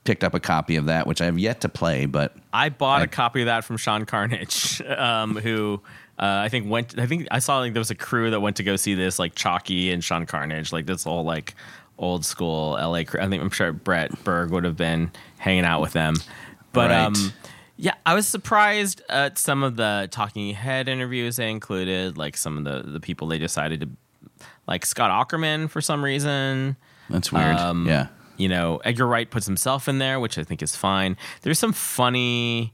[0.06, 2.06] picked up a copy of that, which I have yet to play.
[2.06, 5.80] But I bought I- a copy of that from Sean Carnage, um, who
[6.18, 6.98] uh, I think went.
[6.98, 9.18] I think I saw like there was a crew that went to go see this,
[9.18, 11.54] like Chalky and Sean Carnage, like this whole like
[11.98, 13.20] old school LA crew.
[13.20, 16.14] I think I'm sure Brett Berg would have been hanging out with them,
[16.72, 17.04] but Right.
[17.04, 17.14] um,
[17.78, 22.56] yeah, I was surprised at some of the Talking Head interviews they included, like some
[22.58, 23.88] of the the people they decided to,
[24.66, 26.76] like Scott Aukerman for some reason.
[27.10, 27.56] that's weird.
[27.56, 28.06] Um, yeah.
[28.36, 31.16] You know, Edgar Wright puts himself in there, which I think is fine.
[31.42, 32.72] There's some funny,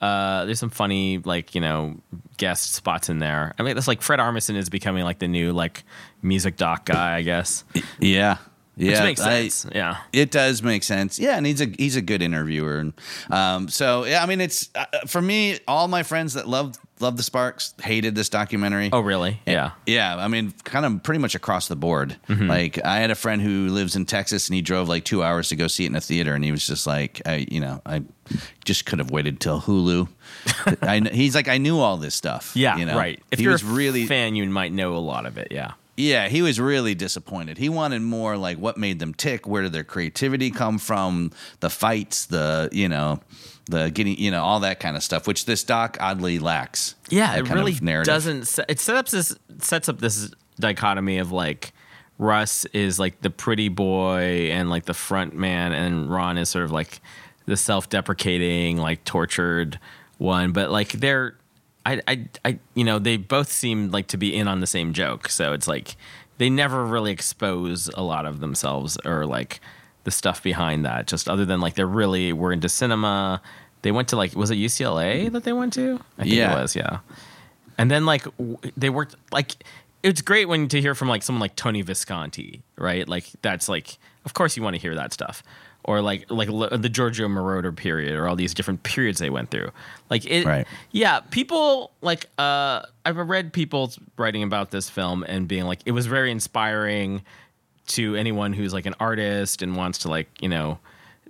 [0.00, 1.96] uh, there's some funny like you know
[2.36, 3.54] guest spots in there.
[3.58, 5.84] I mean, that's like Fred Armisen is becoming like the new like
[6.22, 7.64] music doc guy, I guess,
[7.98, 8.38] Yeah.
[8.76, 9.04] Which Yeah.
[9.04, 11.18] makes I- yeah, it does make sense.
[11.18, 12.92] Yeah, and he's a he's a good interviewer, and
[13.30, 14.22] um, so yeah.
[14.22, 15.58] I mean, it's uh, for me.
[15.68, 18.88] All my friends that loved loved the Sparks hated this documentary.
[18.92, 19.40] Oh, really?
[19.44, 19.72] Yeah.
[19.86, 22.16] Yeah, I mean, kind of pretty much across the board.
[22.28, 22.46] Mm-hmm.
[22.48, 25.48] Like, I had a friend who lives in Texas, and he drove like two hours
[25.48, 27.82] to go see it in a theater, and he was just like, I, you know,
[27.84, 28.02] I
[28.64, 30.06] just could have waited till Hulu.
[30.82, 32.52] I, he's like, I knew all this stuff.
[32.54, 32.96] Yeah, you know?
[32.96, 33.20] right.
[33.32, 35.48] If he you're was a really fan, you might know a lot of it.
[35.50, 35.72] Yeah.
[35.96, 37.58] Yeah, he was really disappointed.
[37.58, 41.70] He wanted more like what made them tick, where did their creativity come from, the
[41.70, 43.20] fights, the you know,
[43.66, 46.94] the getting you know all that kind of stuff, which this doc oddly lacks.
[47.10, 48.12] Yeah, it kind of really narrative.
[48.12, 48.58] doesn't.
[48.68, 51.72] It sets up this sets up this dichotomy of like
[52.18, 56.64] Russ is like the pretty boy and like the front man, and Ron is sort
[56.64, 57.00] of like
[57.46, 59.78] the self-deprecating, like tortured
[60.18, 60.52] one.
[60.52, 61.36] But like they're,
[61.84, 64.92] I, I, I, you know, they both seem like to be in on the same
[64.92, 65.28] joke.
[65.28, 65.96] So it's like
[66.38, 69.60] they never really expose a lot of themselves or like
[70.04, 71.06] the stuff behind that.
[71.06, 73.40] Just other than like they're really were into cinema.
[73.82, 76.00] They went to like was it UCLA that they went to?
[76.18, 76.56] I think Yeah.
[76.56, 76.76] it was.
[76.76, 76.98] Yeah.
[77.78, 79.56] And then like w- they worked like
[80.02, 83.08] it's great when to hear from like someone like Tony Visconti, right?
[83.08, 85.42] Like that's like of course you want to hear that stuff.
[85.84, 89.70] Or like like the Giorgio Moroder period or all these different periods they went through.
[90.10, 90.66] Like it Right.
[90.92, 95.90] yeah, people like uh I've read people writing about this film and being like it
[95.92, 97.22] was very inspiring
[97.88, 100.78] to anyone who's like an artist and wants to like, you know,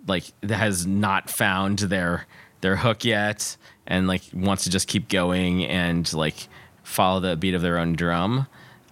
[0.06, 2.26] like that has not found their
[2.60, 6.46] their hook yet and like wants to just keep going and like
[6.82, 8.46] follow the beat of their own drum.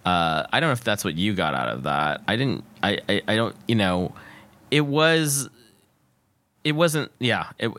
[0.05, 2.21] Uh, I don't know if that's what you got out of that.
[2.27, 2.63] I didn't.
[2.81, 3.21] I, I.
[3.27, 3.55] I don't.
[3.67, 4.13] You know,
[4.71, 5.49] it was.
[6.63, 7.11] It wasn't.
[7.19, 7.47] Yeah.
[7.59, 7.71] It.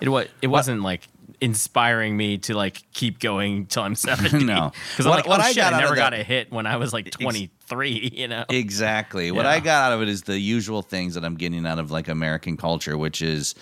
[0.00, 0.26] It was.
[0.42, 1.08] It wasn't like
[1.40, 4.44] inspiring me to like keep going till I'm 70.
[4.44, 4.72] No.
[4.90, 6.66] because I'm like, what oh I shit, got I never got that- a hit when
[6.66, 8.10] I was like 23.
[8.14, 8.44] You know.
[8.48, 9.30] Exactly.
[9.30, 11.90] What I got out of it is the usual things that I'm getting out of
[11.90, 13.54] like American culture, which is,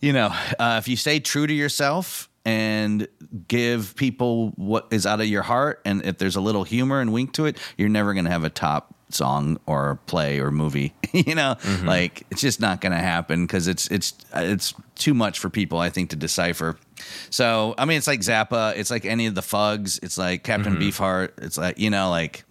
[0.00, 3.06] you know, uh, if you stay true to yourself and
[3.46, 7.12] give people what is out of your heart, and if there's a little humor and
[7.12, 10.94] wink to it, you're never going to have a top song or play or movie.
[11.12, 11.86] you know, mm-hmm.
[11.86, 15.78] like it's just not going to happen because it's it's it's too much for people,
[15.78, 16.78] I think, to decipher.
[17.28, 20.76] So I mean, it's like Zappa, it's like any of the Fugs, it's like Captain
[20.76, 20.82] mm-hmm.
[20.84, 22.44] Beefheart, it's like you know, like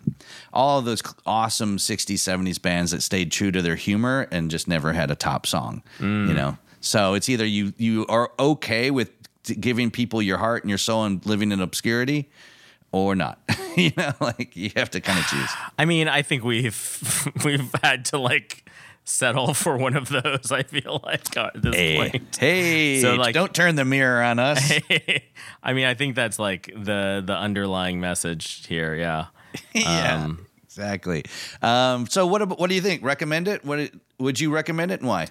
[0.53, 4.67] all of those awesome '60s, '70s bands that stayed true to their humor and just
[4.67, 5.81] never had a top song.
[5.99, 6.36] You mm.
[6.36, 9.16] know, so it's either you you are okay with
[9.55, 12.29] giving people your heart and your soul and living in obscurity,
[12.91, 13.39] or not.
[13.75, 15.49] you know, like you have to kind of choose.
[15.77, 18.69] I mean, I think we've we've had to like
[19.03, 20.51] settle for one of those.
[20.51, 22.38] I feel like at this Hey, point.
[22.39, 24.71] hey, So, like- don't turn the mirror on us.
[25.63, 28.95] I mean, I think that's like the the underlying message here.
[28.95, 29.27] Yeah.
[29.73, 31.23] yeah, Um, exactly.
[31.62, 32.60] Um, so what?
[32.60, 33.03] What do you think?
[33.03, 33.63] Recommend it?
[33.65, 35.27] What would you recommend it, and why?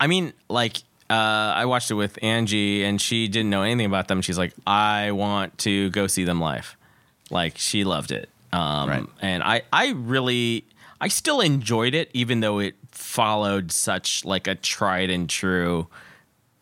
[0.00, 0.78] I mean, like,
[1.12, 4.22] uh, I watched it with Angie, and she didn't know anything about them.
[4.22, 6.74] She's like, I want to go see them live.
[7.30, 8.30] Like, she loved it.
[8.52, 9.06] Um, Right.
[9.20, 10.64] And I, I really,
[11.02, 15.88] I still enjoyed it, even though it followed such like a tried and true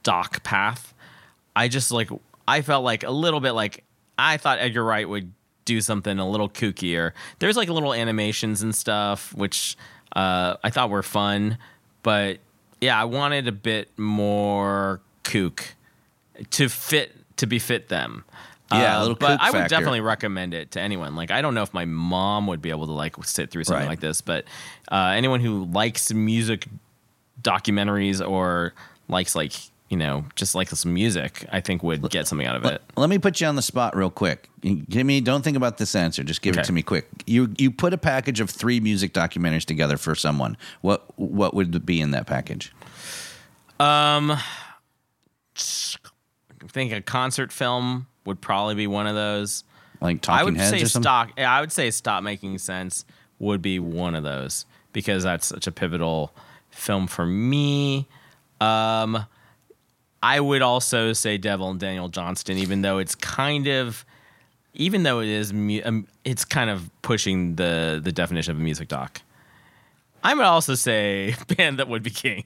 [0.02, 0.94] doc path.
[1.54, 2.10] I just like,
[2.48, 3.84] I felt like a little bit like
[4.18, 5.32] I thought Edgar Wright would
[5.64, 7.12] do something a little kookier.
[7.38, 9.76] There's like little animations and stuff, which
[10.16, 11.58] uh, I thought were fun,
[12.02, 12.38] but
[12.80, 15.74] yeah, I wanted a bit more kook
[16.50, 18.24] to fit to befit them.
[18.72, 19.68] Yeah, a Uh, little but I would factor.
[19.74, 21.16] definitely recommend it to anyone.
[21.16, 23.80] Like, I don't know if my mom would be able to like sit through something
[23.82, 23.88] Right.
[23.88, 24.44] like this, but
[24.92, 26.66] uh, anyone who likes music
[27.42, 28.74] documentaries or
[29.08, 29.52] likes like
[29.90, 32.80] you know just like some music, I think would get something out of it.
[32.96, 34.48] Let me put you on the spot real quick.
[34.62, 35.20] Give me.
[35.20, 36.22] Don't think about this answer.
[36.22, 37.08] Just give it to me quick.
[37.26, 40.56] You you put a package of three music documentaries together for someone.
[40.80, 42.72] What what would be in that package?
[43.80, 44.42] Um, I
[46.68, 49.64] think a concert film would probably be one of those.
[50.00, 51.02] Like Talking I would Heads say or something?
[51.02, 51.32] stock.
[51.38, 53.04] I would say stop making sense
[53.38, 56.34] would be one of those because that's such a pivotal
[56.70, 58.06] film for me.
[58.60, 59.26] Um,
[60.22, 64.04] I would also say Devil and Daniel Johnston, even though it's kind of,
[64.74, 68.88] even though it is, um, it's kind of pushing the the definition of a music
[68.88, 69.22] doc.
[70.22, 72.44] I would also say Band That Would Be King.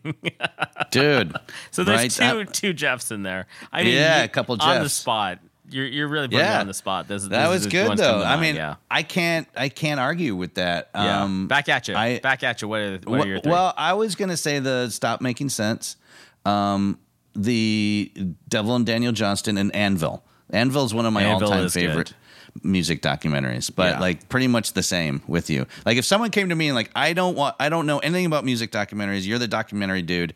[0.90, 1.36] dude.
[1.72, 2.34] so there's right?
[2.34, 3.46] two I- two Jeffs in there.
[3.72, 5.38] I mean, Yeah, you- a couple Jeffs on the spot.
[5.70, 7.08] You're you're really putting me yeah, on the spot.
[7.08, 8.22] This, that this was good though.
[8.22, 8.76] I mean, yeah.
[8.90, 10.90] I can't I can't argue with that.
[10.94, 11.22] Yeah.
[11.22, 11.96] Um, back at you.
[11.96, 12.68] I- back at you.
[12.68, 13.50] What are, what are your three?
[13.50, 15.96] Well, I was gonna say the stop making sense.
[16.44, 16.98] Um,
[17.34, 18.12] the
[18.48, 20.22] Devil and Daniel Johnston and Anvil.
[20.50, 21.80] Anvil is one of my all time is good.
[21.88, 22.14] favorite
[22.62, 24.00] music documentaries, but Yeah.
[24.00, 25.66] like pretty much the same with you.
[25.84, 28.26] Like if someone came to me and like I don't want I don't know anything
[28.26, 29.26] about music documentaries.
[29.26, 30.34] You're the documentary dude.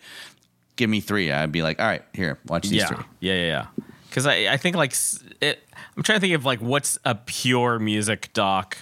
[0.76, 1.30] Give me three.
[1.30, 2.86] I'd be like, all right, here, watch these yeah.
[2.86, 3.04] three.
[3.20, 3.66] yeah, yeah, yeah.
[4.08, 4.94] Because I, I think like
[5.40, 5.62] it.
[5.96, 8.76] I'm trying to think of like what's a pure music doc.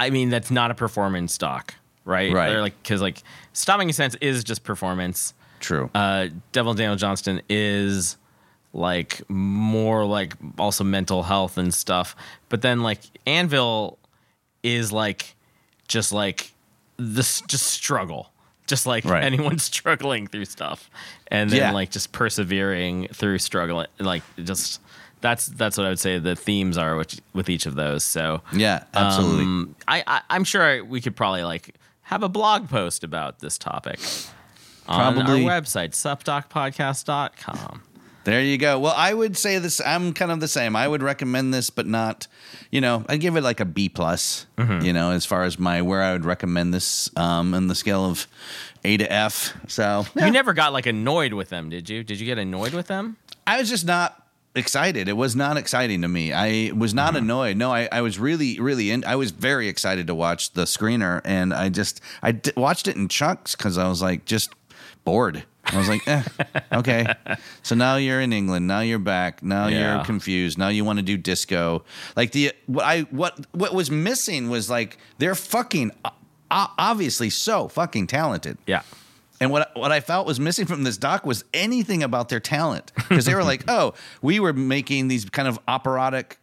[0.00, 1.74] I mean, that's not a performance doc,
[2.04, 2.32] right?
[2.32, 2.52] Right.
[2.52, 5.32] Or like because like Stop Making Sense is just performance.
[5.60, 5.90] True.
[5.94, 8.16] Uh, Devil Daniel Johnston is
[8.72, 12.14] like more like also mental health and stuff.
[12.48, 13.98] But then like Anvil
[14.62, 15.34] is like
[15.88, 16.52] just like
[16.96, 18.30] this just struggle.
[18.66, 19.22] Just like Right.
[19.24, 20.90] anyone struggling through stuff.
[21.28, 21.70] And then Yeah.
[21.72, 24.80] like just persevering through struggle like just
[25.22, 28.04] that's that's what I would say the themes are with, with each of those.
[28.04, 29.44] So yeah, absolutely.
[29.44, 33.56] um, I, I I'm sure we could probably like have a blog post about this
[33.56, 33.98] topic
[34.88, 35.48] on Probably.
[35.48, 37.82] our website, supdocpodcast.com.
[38.24, 38.80] There you go.
[38.80, 39.80] Well, I would say this.
[39.80, 40.74] I'm kind of the same.
[40.74, 42.26] I would recommend this, but not.
[42.72, 44.46] You know, I'd give it like a B plus.
[44.58, 44.84] Mm-hmm.
[44.84, 48.04] You know, as far as my where I would recommend this um, in the scale
[48.04, 48.26] of
[48.82, 49.56] A to F.
[49.68, 52.02] So You never got like annoyed with them, did you?
[52.02, 53.16] Did you get annoyed with them?
[53.46, 54.20] I was just not
[54.56, 55.06] excited.
[55.08, 56.32] It was not exciting to me.
[56.32, 57.24] I was not Mm-hmm.
[57.24, 57.56] annoyed.
[57.56, 59.04] No, I, I was really, really in.
[59.04, 62.96] I was very excited to watch the screener, and I just I d- watched it
[62.96, 64.50] in chunks because I was like just
[65.06, 65.44] bored.
[65.64, 66.22] I was like, eh,
[66.74, 67.12] okay.
[67.62, 68.66] So now you're in England.
[68.66, 69.42] Now you're back.
[69.42, 69.96] Now Yeah.
[69.96, 70.58] you're confused.
[70.58, 71.82] Now you want to do disco.
[72.14, 75.90] Like the what I what what was missing was like they're fucking
[76.50, 78.58] obviously so fucking talented.
[78.66, 78.82] Yeah.
[79.40, 82.92] And what what I felt was missing from this doc was anything about their talent
[82.94, 86.38] because they were like, "Oh, we were making these kind of operatic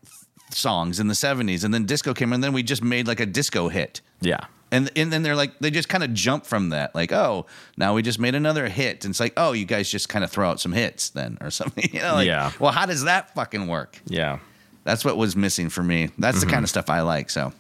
[0.52, 3.26] songs in the '70s, and then disco came, and then we just made like a
[3.26, 4.42] disco hit." Yeah.
[4.74, 7.46] And and then they're like, they just kind of jump from that, like, "Oh,
[7.78, 10.32] now we just made another hit." And it's like, "Oh, you guys just kind of
[10.32, 12.52] throw out some hits then, or something." You know, like, Yeah.
[12.60, 14.02] Well, how does that fucking work?
[14.08, 14.40] Yeah.
[14.84, 16.10] That's what was missing for me.
[16.18, 17.30] That's the kind of stuff I like.
[17.30, 17.54] So,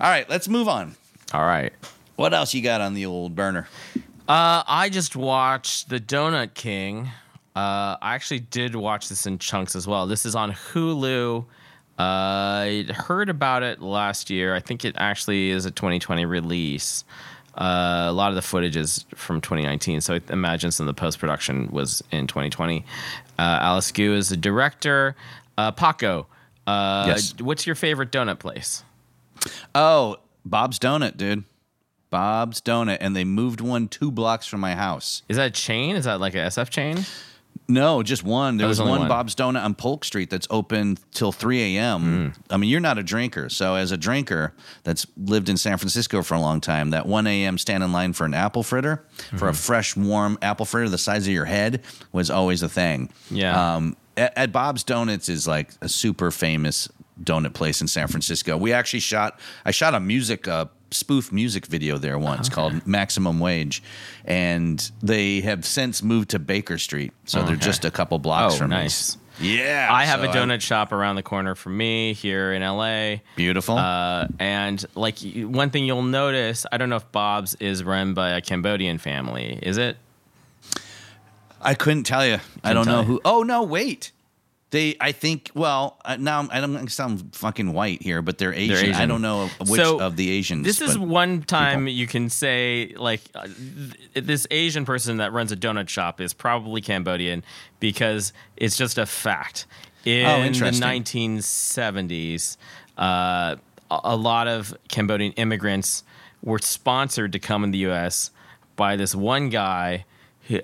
[0.00, 0.96] all right, let's move on.
[1.32, 1.72] All right.
[2.16, 3.68] What else you got on the old burner?
[4.28, 7.08] Uh, I just watched The Donut King.
[7.54, 10.06] Uh, I actually did watch this in chunks as well.
[10.06, 11.44] This is on Hulu.
[11.98, 14.54] Uh, I heard about it last year.
[14.54, 17.04] I think it actually is a 2020 release.
[17.56, 21.00] Uh, a lot of the footage is from 2019, so I imagine some of the
[21.00, 22.84] post production was in 2020.
[23.38, 25.16] Uh, Alice Gu is the director.
[25.56, 26.26] Uh, Paco,
[26.66, 27.34] uh, Yes.
[27.40, 28.84] what's your favorite donut place?
[29.74, 31.44] Oh, Bob's Donut, dude.
[32.10, 35.22] Bob's Donut, and they moved one two blocks from my house.
[35.28, 35.96] Is that a chain?
[35.96, 37.06] Is that like a SF chain?
[37.68, 38.56] No, just one.
[38.58, 39.08] There was there's one one.
[39.08, 42.32] Bob's Donut on Polk Street that's open till 3 a.m.
[42.32, 42.36] Mm.
[42.50, 43.48] I mean, you're not a drinker.
[43.48, 44.52] So, as a drinker
[44.84, 47.58] that's lived in San Francisco for a long time, that 1 a.m.
[47.58, 49.04] stand in line for an apple fritter,
[49.36, 49.56] for a Mm-hmm.
[49.56, 53.10] fresh, warm apple fritter the size of your head, was always a thing.
[53.30, 53.74] Yeah.
[53.76, 56.88] Um, at, at Bob's Donuts is like a super famous
[57.22, 58.56] donut place in San Francisco.
[58.56, 63.38] We actually shot, I shot a music, uh, spoof music video there once called Maximum
[63.40, 63.82] Wage.
[64.24, 67.12] And they have since moved to Baker Street.
[67.24, 69.16] So they're just a couple blocks Oh, from nice.
[69.16, 69.18] us.
[69.38, 69.88] Yeah.
[69.90, 73.16] I have so a donut shop around the corner from me here in LA.
[73.36, 73.76] Beautiful.
[73.76, 78.30] Uh, and like one thing you'll notice, I don't know if Bob's is run by
[78.30, 79.58] a Cambodian family.
[79.62, 79.98] Is it?
[81.60, 82.38] I couldn't tell you.
[82.64, 83.06] I don't know you.
[83.06, 83.20] who.
[83.24, 84.12] Oh no, wait.
[84.70, 85.50] They, I think.
[85.54, 88.76] Well, uh, now I'm- I don't to sound fucking white here, but they're Asian.
[88.76, 89.08] I Asian.
[89.08, 90.64] don't know which So, of the Asians.
[90.66, 95.52] This is one time you can say like uh, th- this Asian person that runs
[95.52, 97.44] a donut shop is probably Cambodian
[97.78, 99.66] because it's just a fact.
[100.04, 100.82] In the Oh, interesting.
[100.82, 102.56] 1970s,
[102.98, 103.56] uh,
[103.90, 106.02] a a lot of Cambodian immigrants
[106.42, 108.30] were sponsored to come in the U.S.
[108.76, 110.04] by this one guy,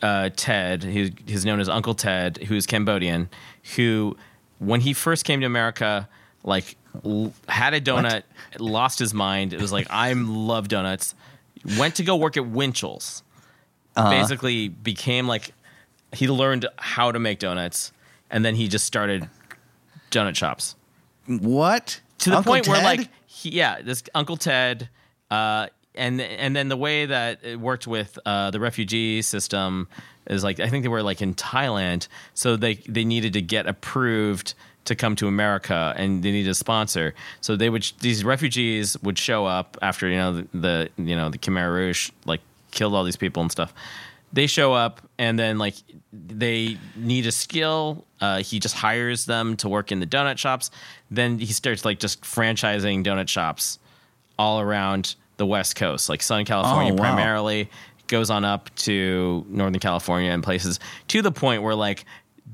[0.02, 3.28] uh, Ted, who is known as Uncle Ted, who's Cambodian,
[3.76, 4.16] who,
[4.58, 6.08] when he first came to America,
[6.44, 8.22] like l- had a donut,
[8.58, 9.52] lost his mind.
[9.52, 11.14] It was like I love donuts.
[11.78, 13.22] Went to go work at Winchell's.
[13.94, 15.52] Basically, became like
[16.12, 17.92] he learned how to make donuts,
[18.30, 19.28] and then he just started
[20.10, 20.76] donut shops
[21.26, 24.88] what to the Uncle point where like he, yeah this uncle ted
[25.30, 29.88] uh and and then the way that it worked with uh the refugee system
[30.26, 33.66] is like i think they were like in thailand so they they needed to get
[33.66, 34.54] approved
[34.84, 37.14] to come to america and they needed a sponsor.
[37.40, 41.28] So they would these refugees would show up after you know the, the you know
[41.30, 42.40] the khmer rouge like
[42.72, 43.72] killed all these people and stuff.
[44.32, 45.74] They show up and then like
[46.12, 48.04] they need a skill.
[48.20, 50.72] Uh, he just hires them to work in the donut shops.
[51.12, 53.78] Then he starts like just franchising donut shops
[54.36, 57.02] all around the west coast like southern california Oh, wow.
[57.04, 57.68] primarily
[58.12, 62.04] goes on up to northern california and places to the point where like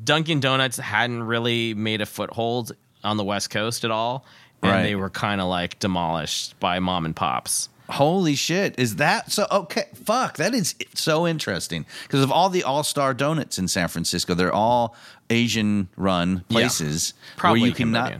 [0.04, 2.72] dunkin donuts hadn't really made a foothold
[3.04, 4.24] on the west coast at all
[4.62, 4.82] and Right.
[4.84, 8.78] they were kind of like demolished by mom and pops Holy shit!
[8.78, 9.46] Is that so?
[9.50, 10.36] Okay, fuck.
[10.36, 14.52] That is so interesting because of all the All Star Donuts in San Francisco, they're
[14.52, 14.94] all
[15.30, 18.12] Asian run places Probably where you can not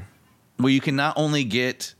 [0.56, 1.92] where you can not only get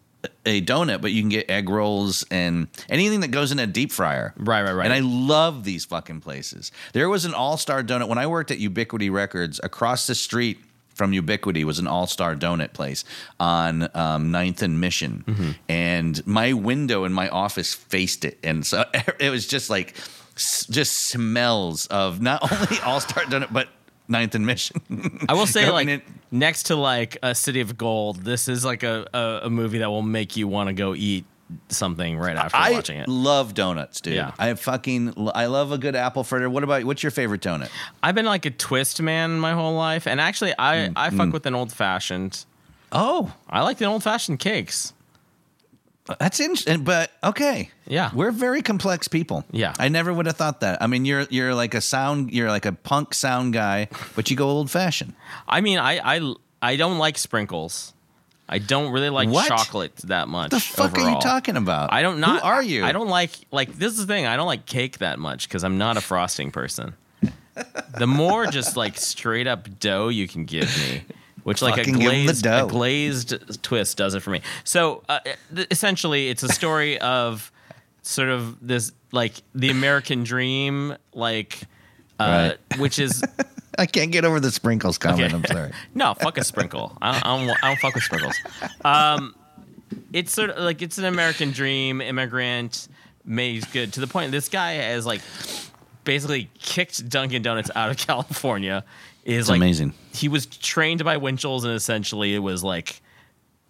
[0.47, 3.93] a donut, but you can get egg rolls and anything that goes in a deep
[3.93, 4.35] fryer.
[4.37, 4.85] Right, right, right.
[4.85, 6.73] And I love these fucking places.
[6.93, 10.59] There was an All Star Donut when I worked at Ubiquity Records across the street.
[10.95, 13.05] From Ubiquity was an all star donut place
[13.39, 15.23] on um, 9th and Mission.
[15.29, 15.51] Mm-hmm.
[15.69, 18.37] And my window in my office faced it.
[18.43, 18.85] And so
[19.21, 19.95] it was just like,
[20.35, 23.69] just smells of not only all star donut, but
[24.09, 24.81] 9th in Mission.
[25.29, 28.65] I will say, Going like, in- next to like a City of Gold, this is
[28.65, 31.25] like a, a, a movie that will make you want to go eat
[31.69, 33.09] something right after I watching it.
[33.09, 34.15] love donuts, dude.
[34.15, 34.33] Yeah.
[34.39, 36.51] I fucking I love a good apple fritter.
[36.51, 37.71] What about what's your favorite donut?
[38.03, 41.29] I've been like a twist man my whole life, and actually, I mm, I fuck
[41.29, 41.33] mm.
[41.33, 42.45] with an old fashioned.
[42.93, 44.93] Oh, I like the old fashioned cakes.
[46.19, 47.71] That's interesting, but okay.
[47.87, 48.11] Yeah.
[48.15, 49.45] we're very complex people.
[49.51, 49.75] Yeah.
[49.79, 50.83] I never would have thought that.
[50.83, 54.37] I mean, you're you're like a sound, you're like a punk sound guy, but you
[54.37, 55.15] go old fashioned.
[55.49, 57.93] I mean, I I I don't like sprinkles.
[58.49, 59.47] I don't really like What?
[59.47, 60.53] chocolate that much.
[60.53, 61.93] What the fuck are you talking about?
[61.93, 62.41] I don't not.
[62.41, 62.85] Who are you?
[62.85, 64.27] I don't like like this is the thing.
[64.27, 66.95] I don't like cake that much because I'm not a frosting person.
[67.99, 71.03] the more just like straight up dough you can give me,
[71.49, 74.43] which like a Fucking give 'em the glazed a glazed twist does it for me.
[74.65, 75.21] So uh,
[75.55, 77.51] th- essentially, it's a story of
[78.03, 81.63] sort of this like the American dream, like
[82.21, 83.23] uh, which is
[83.79, 85.33] I can't get over the sprinkles comment.
[85.33, 85.37] Okay.
[85.37, 85.73] I'm sorry.
[85.95, 86.99] no, fuck a sprinkle.
[87.01, 88.37] I don't, I don't, I don't fuck with sprinkles.
[88.85, 89.35] Um,
[90.13, 92.03] it's sort of like it's an American dream.
[92.03, 92.89] Immigrant
[93.25, 94.33] made good to the point.
[94.33, 95.23] This guy has like
[96.05, 98.85] basically kicked Dunkin' Donuts out of California.
[99.29, 99.93] Is It's like amazing.
[100.15, 103.01] He was trained by Winchell's and essentially it was like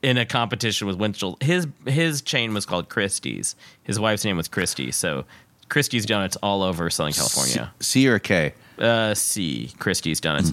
[0.03, 1.37] in a competition with Winchell.
[1.41, 3.57] His his chain was called Christie's.
[3.83, 4.93] His wife's name was Christie.
[4.93, 5.25] So
[5.69, 8.55] Christie's Donuts all over Southern California C or K?
[8.79, 10.53] uh, C Christie's Donuts.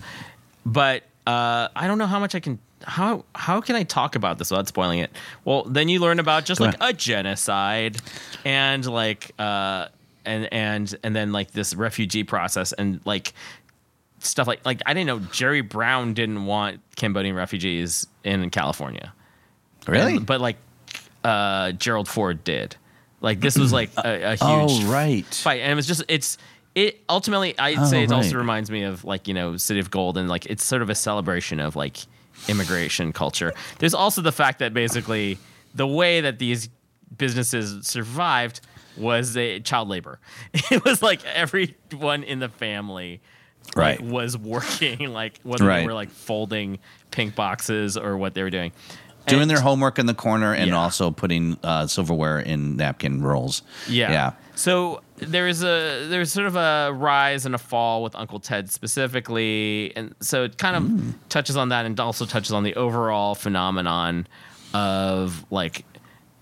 [0.66, 2.58] But uh, I don't know how much I can.
[2.84, 5.12] How how can I talk about this without spoiling it?
[5.44, 6.96] Well, then you learn about just Go like ahead.
[6.96, 7.98] a genocide,
[8.44, 9.88] and like uh,
[10.26, 13.34] and and and then like this refugee process and like
[14.26, 19.14] stuff like like I didn't know Jerry Brown didn't want Cambodian refugees in California.
[19.88, 20.18] Really?
[20.18, 20.58] And- but like
[21.24, 22.76] uh, Gerald Ford did.
[23.22, 25.26] Like this was like a, a huge Oh, right.
[25.26, 26.38] fight, and it was just it's
[26.76, 29.90] it ultimately I'd Oh, say it also reminds me of like you know City of
[29.90, 31.98] Gold and like it's sort of a celebration of like
[32.48, 33.54] immigration culture.
[33.80, 35.38] There's also the fact that basically
[35.74, 36.70] the way that these
[37.18, 38.60] businesses survived
[38.98, 40.20] was a child labor.
[40.72, 43.22] It was like everyone in the family
[43.68, 44.02] like, Right.
[44.02, 45.82] was working like whether Right.
[45.82, 46.80] they were like folding
[47.12, 48.72] pink boxes or what they were doing.
[49.28, 50.78] Doing And- their homework in the corner and Yeah.
[50.78, 53.64] also putting uh, silverware in napkin rolls.
[53.90, 54.12] Yeah.
[54.12, 54.32] Yeah.
[54.54, 59.92] So there's a there's sort of a rise and a fall with Uncle Ted specifically,
[59.96, 61.14] and so it kind of Mm.
[61.30, 64.28] touches on that and also touches on the overall phenomenon
[64.74, 65.86] of like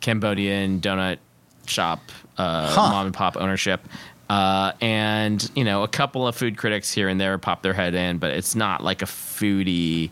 [0.01, 1.17] Cambodian donut
[1.65, 2.01] shop
[2.37, 2.89] uh, Huh.
[2.89, 3.87] mom and pop ownership.
[4.33, 7.93] Uh, and you know, a couple of food critics here and there pop their head
[7.93, 10.09] in, but it's not like a foodie.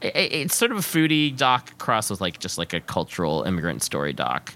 [0.00, 4.12] It's sort of a foodie doc crossed with like just like a cultural immigrant story
[4.12, 4.54] doc.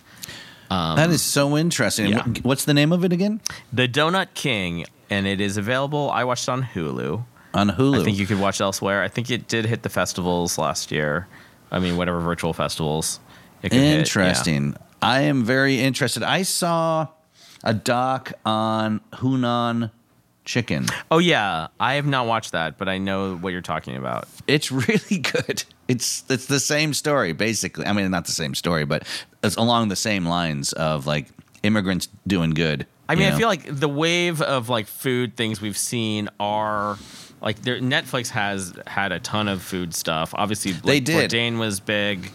[0.71, 2.15] that is so interesting.
[2.15, 2.43] Um, yeah.
[2.43, 3.41] What's the name of it again?
[3.73, 6.13] The Donut King, and it is available.
[6.13, 7.25] I watched it on Hulu.
[7.55, 8.01] On Hulu.
[8.01, 9.03] I think you could watch it elsewhere.
[9.03, 11.27] I think it did hit the festivals last year.
[11.73, 13.19] I mean, whatever virtual festivals.
[13.65, 13.99] It could hit, yeah.
[13.99, 14.77] Interesting.
[15.03, 16.23] I am very interested.
[16.23, 17.09] I saw
[17.65, 19.91] a doc on Hunan
[20.45, 20.87] chicken.
[21.11, 24.27] Oh yeah, I have not watched that, but I know what you're talking about.
[24.47, 25.65] It's really good.
[25.89, 27.87] It's it's the same story basically.
[27.87, 29.07] I mean, not the same story, but
[29.43, 31.27] it's along the same lines of like
[31.63, 32.87] immigrants doing good.
[33.09, 36.99] I mean, you I feel like the wave of like food things we've seen are
[37.41, 40.35] like there, Netflix has had a ton of food stuff.
[40.37, 41.31] Obviously, like, They did.
[41.31, 42.31] Bourdain was big.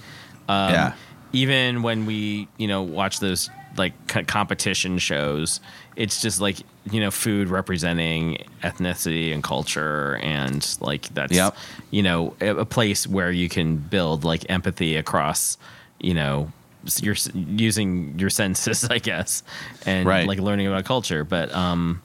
[0.48, 0.94] Um, Yeah.
[1.36, 5.60] Even when we, you know, watch those like co- competition shows,
[5.96, 6.58] it's just like
[6.92, 11.56] you know, food representing ethnicity and culture, and like that's Yep.
[11.92, 15.58] you know a, place where you can build like empathy across,
[16.00, 16.52] you know.
[16.86, 19.44] s- Your using your senses, I guess,
[19.86, 20.28] and Right.
[20.28, 21.24] like learning about culture.
[21.24, 22.02] But um,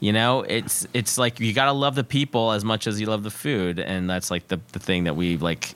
[0.00, 3.22] you know, it's it's like you gotta love the people as much as you love
[3.22, 5.74] the food, and that's like the the thing that we like.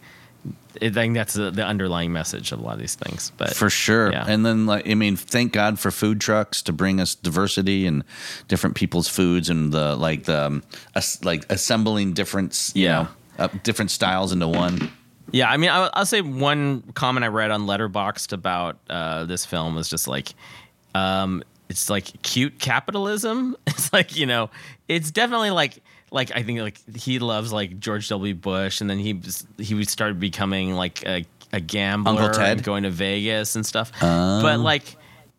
[0.81, 3.31] I think that's the, the underlying message of a lot of these things.
[3.37, 4.11] But for sure.
[4.11, 4.25] yeah.
[4.27, 8.03] And then like I mean, thank God for food trucks to bring us diversity and
[8.49, 10.63] different people's foods and the like the um,
[10.95, 13.03] as, like assembling different Yeah.
[13.03, 14.91] know, uh, different styles into one.
[15.31, 19.47] Yeah, I mean, I'll, I'll say one comment I read on Letterboxd about uh, this
[19.47, 20.35] film was just like,
[20.95, 23.57] um, it's like cute capitalism.
[23.67, 24.51] It's like you know,
[24.89, 25.83] it's definitely like
[26.13, 28.35] like I think like he loves like George W.
[28.35, 29.21] Bush, and then he
[29.59, 32.63] he started becoming like a, a gambler, Uncle Ted?
[32.63, 33.91] going to Vegas and stuff.
[34.01, 34.97] But like,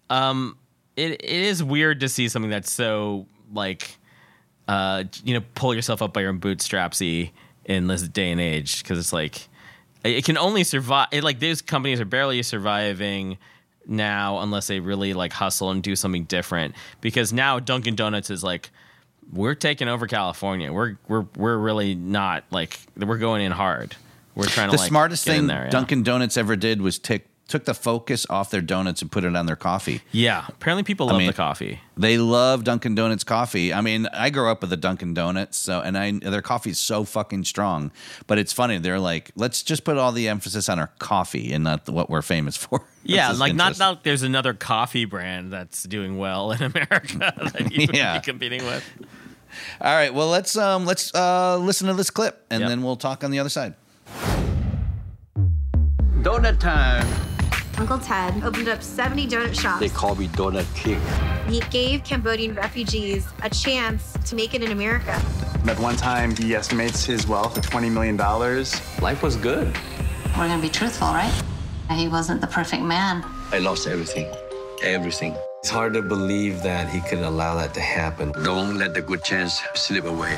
[0.10, 0.58] um,
[0.96, 3.98] it it is weird to see something that's so like
[4.68, 7.32] uh, you know, pull yourself up by your own bootstrapsy
[7.66, 9.48] in this day and age because it's like
[10.04, 11.08] it can only survive.
[11.12, 13.38] It, like these companies are barely surviving
[13.86, 16.76] now unless they really like hustle and do something different.
[17.02, 18.72] Because now Dunkin' Donuts is like
[19.32, 20.72] we're taking over California.
[20.72, 23.96] We're we're we're really not like we're going in hard.
[24.36, 25.70] We're trying to The like, smartest thing there, yeah.
[25.70, 29.36] Dunkin' Donuts ever did was take took the focus off their donuts and put it
[29.36, 30.02] on their coffee.
[30.12, 31.80] Yeah, apparently people love mean- the coffee.
[31.96, 33.72] They love Dunkin' Donuts coffee.
[33.72, 36.80] I mean, I grew up with the Dunkin' Donuts, so and I their coffee is
[36.80, 37.92] so fucking strong.
[38.26, 38.80] But it's funny.
[38.80, 42.22] They're like, let's just put all the emphasis on our coffee and not what we're
[42.24, 42.82] famous for.
[43.06, 43.86] Yeah, This like not interesting.
[43.86, 47.18] not there's another coffee brand that's doing well in America
[47.54, 48.84] that you would be competing with.
[49.82, 50.14] All right.
[50.14, 52.70] Well, let's um let's uh listen to this clip and Yep.
[52.70, 53.74] then we'll talk on the other side.
[56.24, 57.06] Donut time.
[57.78, 59.80] Uncle Ted opened up 70 donut shops.
[59.80, 61.02] They call me Donut King.
[61.52, 65.20] He gave Cambodian refugees a chance to make it in America.
[65.66, 68.16] At one time, he estimates his wealth at $20 million.
[69.02, 69.76] Life was good.
[70.38, 71.34] We're gonna be truthful, right?
[71.92, 73.24] He wasn't the perfect man.
[73.52, 74.34] I lost everything.
[74.84, 75.36] Everything.
[75.60, 78.32] It's hard to believe that he could allow that to happen.
[78.44, 80.38] Don't let the good chance slip away.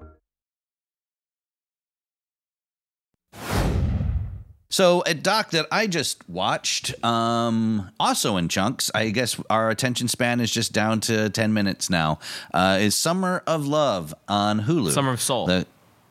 [4.71, 8.89] So a doc that I just watched, um, also in chunks.
[8.95, 12.19] I guess our attention span is just down to ten minutes now.
[12.53, 14.91] Uh, is Summer of Love on Hulu?
[14.91, 15.45] Summer of Soul.
[15.47, 15.67] The,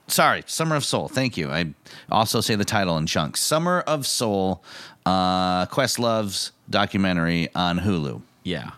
[0.09, 1.09] sorry, Summer of Soul.
[1.09, 1.51] Thank you.
[1.51, 1.75] I
[2.11, 3.41] also say the title in chunks.
[3.41, 4.63] Summer of Soul.
[5.07, 8.21] Uh, Questlove's documentary on Hulu.
[8.45, 8.73] Yeah.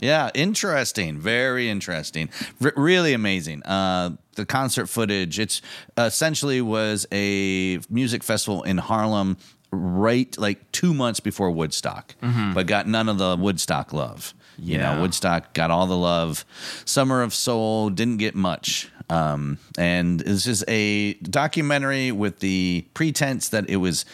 [0.00, 1.18] Yeah, interesting.
[1.18, 2.28] Very interesting.
[2.62, 3.62] R- really amazing.
[3.64, 5.38] Uh, the concert footage.
[5.38, 5.62] It's
[5.96, 9.36] essentially was a music festival in Harlem,
[9.70, 12.54] right like two months before Woodstock, Mhm.
[12.54, 14.34] but got none of the Woodstock love.
[14.58, 14.94] You Yeah.
[14.94, 16.44] know, Woodstock got all the love.
[16.84, 18.88] Summer of Soul didn't get much.
[19.08, 24.04] Um, and this is a documentary with the pretense that it was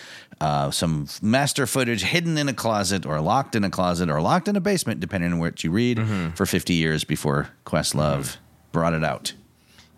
[0.40, 4.49] uh, some master footage hidden in a closet or locked in a closet or locked
[4.49, 6.01] in a basement, depending on what you read,
[6.34, 8.36] for 50 years before Questlove
[8.72, 9.32] brought it out.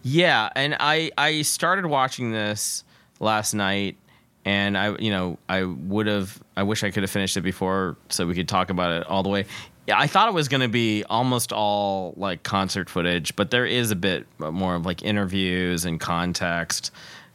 [0.03, 2.84] Yeah, and I I started watching this
[3.20, 3.97] last night,
[4.45, 7.97] and I you know I would have I wish I could have finished it before
[8.11, 9.47] so we could talk about it all the way.
[9.87, 13.66] Yeah, I thought it was going to be almost all like concert footage, but there
[13.66, 16.91] is a bit more of like interviews and context.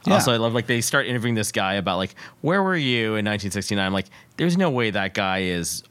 [0.06, 0.14] Yeah.
[0.14, 3.24] Also, I love like they start interviewing this guy about like where were you in
[3.26, 3.78] 1969.
[3.84, 5.82] I'm like, there's no way that guy is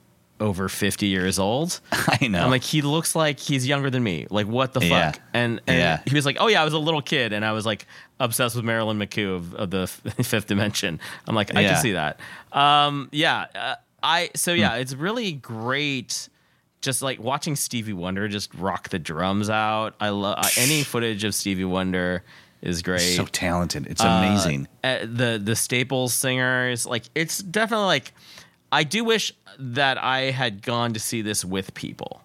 [0.42, 1.80] over 50 years old.
[1.92, 2.42] I know.
[2.44, 4.26] I'm like, he looks like he's younger than me.
[4.30, 5.12] Like, what the Yeah.
[5.12, 5.22] fuck?
[5.34, 6.02] And, and Yeah.
[6.08, 7.86] he was like, oh yeah, I was a little kid, and I was like
[8.20, 9.88] obsessed with Marilyn McCoo of, of the
[10.24, 11.00] Fifth Dimension.
[11.28, 12.20] I'm like, I can see that.
[12.52, 14.82] Um, yeah, uh, I so yeah, Hmm.
[14.82, 16.30] it's really great.
[16.82, 19.96] Just like watching Stevie Wonder just rock the drums out.
[20.00, 22.24] I love uh, any footage of Stevie Wonder
[22.62, 23.00] is great.
[23.16, 23.88] So talented.
[23.88, 24.68] It's Uh, amazing.
[24.84, 28.14] uh, the the Staples singers, like it's definitely like
[28.72, 32.22] I do wish that I had gone to see this with people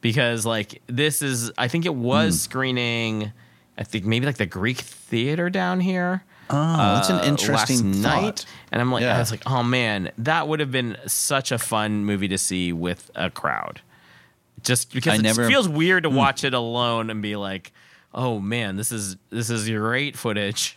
[0.00, 2.38] because like this is I think it was Hmm.
[2.50, 3.32] screening
[3.78, 6.24] I think maybe like the Greek theater down here.
[6.50, 8.22] Oh, that's an uh, interesting last thought.
[8.22, 9.16] night, and I'm like, Yeah.
[9.16, 12.70] I was like, oh man, that would have been such a fun movie to see
[12.72, 13.80] with a crowd.
[14.64, 16.16] Just because I it never- feels weird to Hmm.
[16.16, 17.72] watch it alone and be like,
[18.14, 20.76] oh man, this is this is great footage.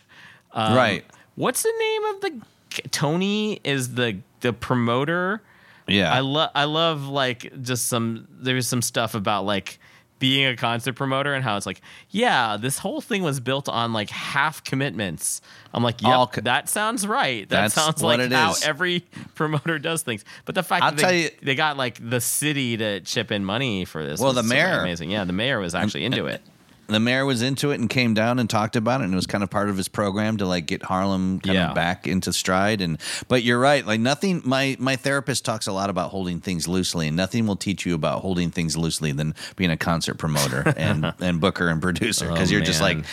[0.52, 1.04] Um, Right.
[1.34, 3.60] What's the name of the Tony?
[3.64, 5.42] Is the the promoter?
[5.86, 6.12] Yeah.
[6.12, 9.78] I love I love like just some there's some stuff about like
[10.18, 13.92] being a concert promoter and how it's like yeah this whole thing was built on
[13.92, 15.40] like half commitments.
[15.74, 17.48] I'm like yeah, co- that sounds right.
[17.48, 18.62] That sounds like how is.
[18.64, 19.00] every
[19.34, 20.24] promoter does things.
[20.44, 23.44] But the fact I'll that they, you- they got like the city to chip in
[23.44, 24.18] money for this.
[24.20, 25.10] Well, was the so mayor- amazing.
[25.10, 26.42] Yeah, the mayor was actually into it.
[26.88, 29.26] the mayor was into it and came down and talked about it and it was
[29.26, 31.68] kind of part of his program to like get Harlem kind Yeah.
[31.68, 35.72] of back into stride and but you're right like nothing my my therapist talks a
[35.72, 39.34] lot about holding things loosely and nothing will teach you about holding things loosely than
[39.56, 43.04] being a concert promoter and and booker and producer because Oh, you're just like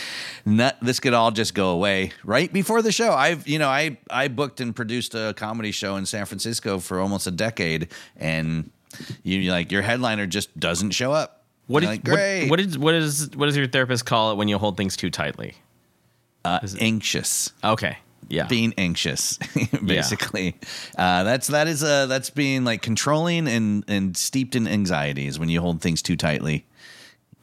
[0.46, 3.12] not, this could all just go away right before the show.
[3.12, 6.98] I've you know I I booked and produced a comedy show in San Francisco for
[7.00, 8.70] almost a decade and
[9.22, 11.35] you like your headliner just doesn't show up
[11.66, 14.36] What You're like, great what, what is what is what does your therapist call it
[14.36, 15.56] when you hold things too tightly?
[16.46, 17.52] uh, anxious.
[17.62, 17.98] Okay.
[18.28, 18.46] Yeah.
[18.46, 19.38] Being anxious,
[19.84, 20.56] basically.
[20.98, 25.48] Uh, that's that is uh, that's being like controlling and and steeped in anxieties when
[25.48, 26.66] you hold things too tightly.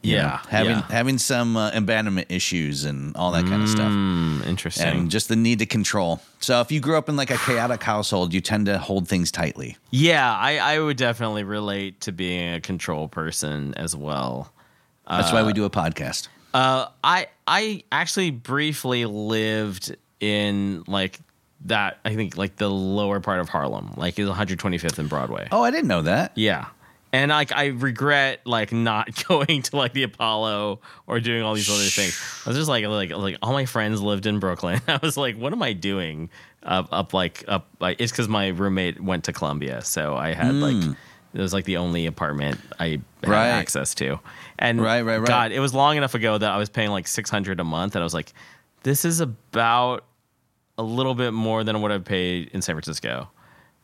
[0.04, 0.88] Yeah, know, having yeah.
[0.90, 3.92] having some uh, abandonment issues and all that kind of stuff.
[3.92, 4.88] Mm, interesting.
[4.88, 6.22] And just the need to control.
[6.40, 9.32] So if you grew up in like a chaotic household, you tend to hold things
[9.32, 9.78] tightly.
[9.92, 14.52] Yeah, I, I would definitely relate to being a control person as well.
[15.10, 16.28] That's why we do a podcast.
[16.54, 21.20] Uh, I I actually briefly lived in like
[21.66, 22.00] that.
[22.06, 25.48] I think like the lower part of Harlem, like is 125th and Broadway.
[25.52, 26.32] Oh, I didn't know that.
[26.36, 26.68] Yeah.
[27.14, 31.70] And like I regret like not going to like the Apollo or doing all these
[31.70, 32.20] other things.
[32.46, 34.82] I was just like like like all my friends lived in Brooklyn.
[34.88, 36.30] I was like, what am I doing
[36.64, 37.68] up up like up?
[37.80, 40.98] Like, it's because my roommate went to Columbia, so I had like Mm.
[41.36, 43.48] it was like the only apartment I had Right.
[43.48, 44.20] access to.
[44.58, 45.28] And Right, right, right.
[45.28, 47.96] God, it was long enough ago that I was paying like six hundred a month,
[47.96, 48.34] and I was like,
[48.82, 50.04] this is about
[50.80, 53.30] a little bit more than what I paid in San Francisco.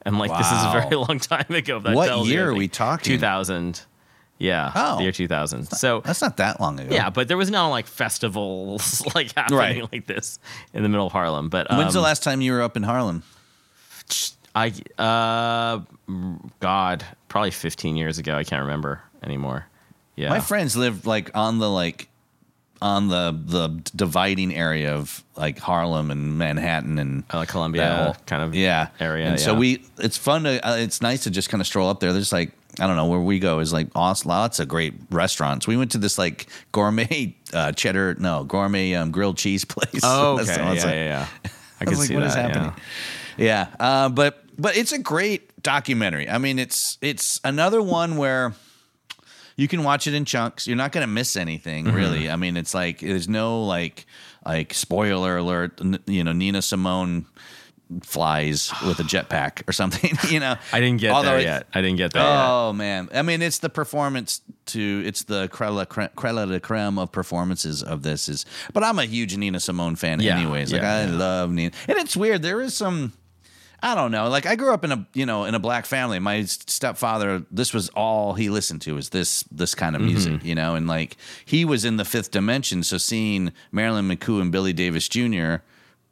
[0.03, 1.79] And like this is a very long time ago.
[1.79, 3.03] That What tells you, year are we talking?
[3.05, 3.81] 2000.
[4.41, 4.71] Yeah.
[4.73, 4.95] Oh.
[4.97, 5.65] the year 2000.
[5.65, 6.95] So That's not that long ago.
[6.95, 9.91] yeah, but there was no like festivals like happening Right.
[9.91, 10.39] like this
[10.73, 11.49] in the middle of Harlem.
[11.49, 13.23] But When's the um, last time you were up in Harlem?
[14.55, 15.81] I uh,
[16.59, 18.35] God, probably 15 years ago.
[18.35, 19.67] I can't remember anymore.
[20.15, 20.29] Yeah.
[20.29, 22.08] My friends live like on the like
[22.81, 28.55] on the the dividing area of like Harlem and Manhattan and Uh, Columbia kind of
[28.55, 31.67] yeah area, And so we it's fun to uh, it's nice to just kind of
[31.67, 32.13] stroll up there.
[32.13, 35.67] There's like I don't know where we go is like awesome, lots of great restaurants.
[35.67, 40.01] We went to this like gourmet uh, cheddar no gourmet um, grilled cheese place.
[40.03, 40.43] Oh, okay.
[40.43, 41.27] It's yeah, like- yeah, yeah.
[41.45, 41.49] I
[41.81, 42.27] I can was like, see what that.
[42.27, 42.73] is happening?
[43.37, 43.67] yeah.
[43.79, 46.27] Yeah, uh, but but it's a great documentary.
[46.29, 48.53] I mean, it's it's another one where
[49.59, 50.65] you can watch it in chunks.
[50.67, 51.93] You're not going to miss anything Mhm.
[51.93, 52.29] really.
[52.29, 54.05] I mean, it's like there's no like
[54.45, 55.79] like spoiler alert.
[55.81, 57.25] n- You know, Nina Simone
[58.03, 60.11] flies with a jetpack or something.
[60.29, 61.67] You know, I didn't get Although there yet.
[61.73, 62.45] I didn't get there yet.
[62.47, 65.83] Oh man, I mean, it's the performance to it's the creme
[66.15, 68.45] creme de creme of performances of this is.
[68.73, 70.71] But I'm a huge Nina Simone fan, Yeah, anyways.
[70.71, 71.17] Like yeah, I yeah.
[71.17, 72.41] love Nina, and it's weird.
[72.43, 73.13] There is some.
[73.81, 74.27] I don't know.
[74.29, 76.19] Like I grew up in a you know in a black family.
[76.19, 80.43] My stepfather, this was all he listened to was this this kind of music, Mhm.
[80.45, 80.75] you know.
[80.75, 81.15] And like
[81.45, 85.57] he was in the fifth dimension, so seeing Marilyn McCoo and Billy Davis Jr.,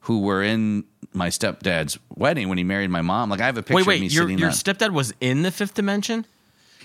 [0.02, 3.30] who were in my stepdad's wedding when he married my mom.
[3.30, 4.02] Like I have a picture Wait, of wait.
[4.02, 6.26] me Your sitting your on- stepdad was in the fifth dimension.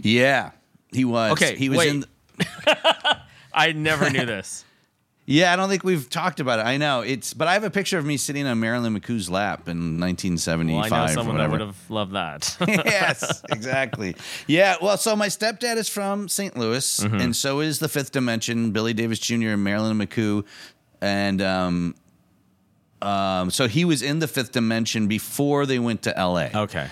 [0.01, 0.51] yeah,
[0.93, 1.33] he was.
[1.33, 1.89] Okay, he was wait.
[1.91, 2.05] in.
[3.55, 4.65] I never knew this.
[5.25, 6.67] Yeah, I don't think we've talked about it.
[6.67, 9.69] I know it's, but I have a picture of me sitting on Marilyn McCoo's lap
[9.69, 10.91] in 1975.
[10.91, 12.57] Well, I know someone that would have loved that.
[12.69, 14.17] yes, exactly.
[14.49, 16.57] Yeah, well, so my stepdad is from St.
[16.57, 17.21] Louis, Mhm.
[17.23, 19.51] and so is the Fifth Dimension, Billy Davis Jr.
[19.51, 20.45] and Marilyn McCoo,
[21.01, 21.95] and um,
[23.01, 26.51] um, so he was in the Fifth Dimension before they went to L.A.
[26.53, 26.89] Okay.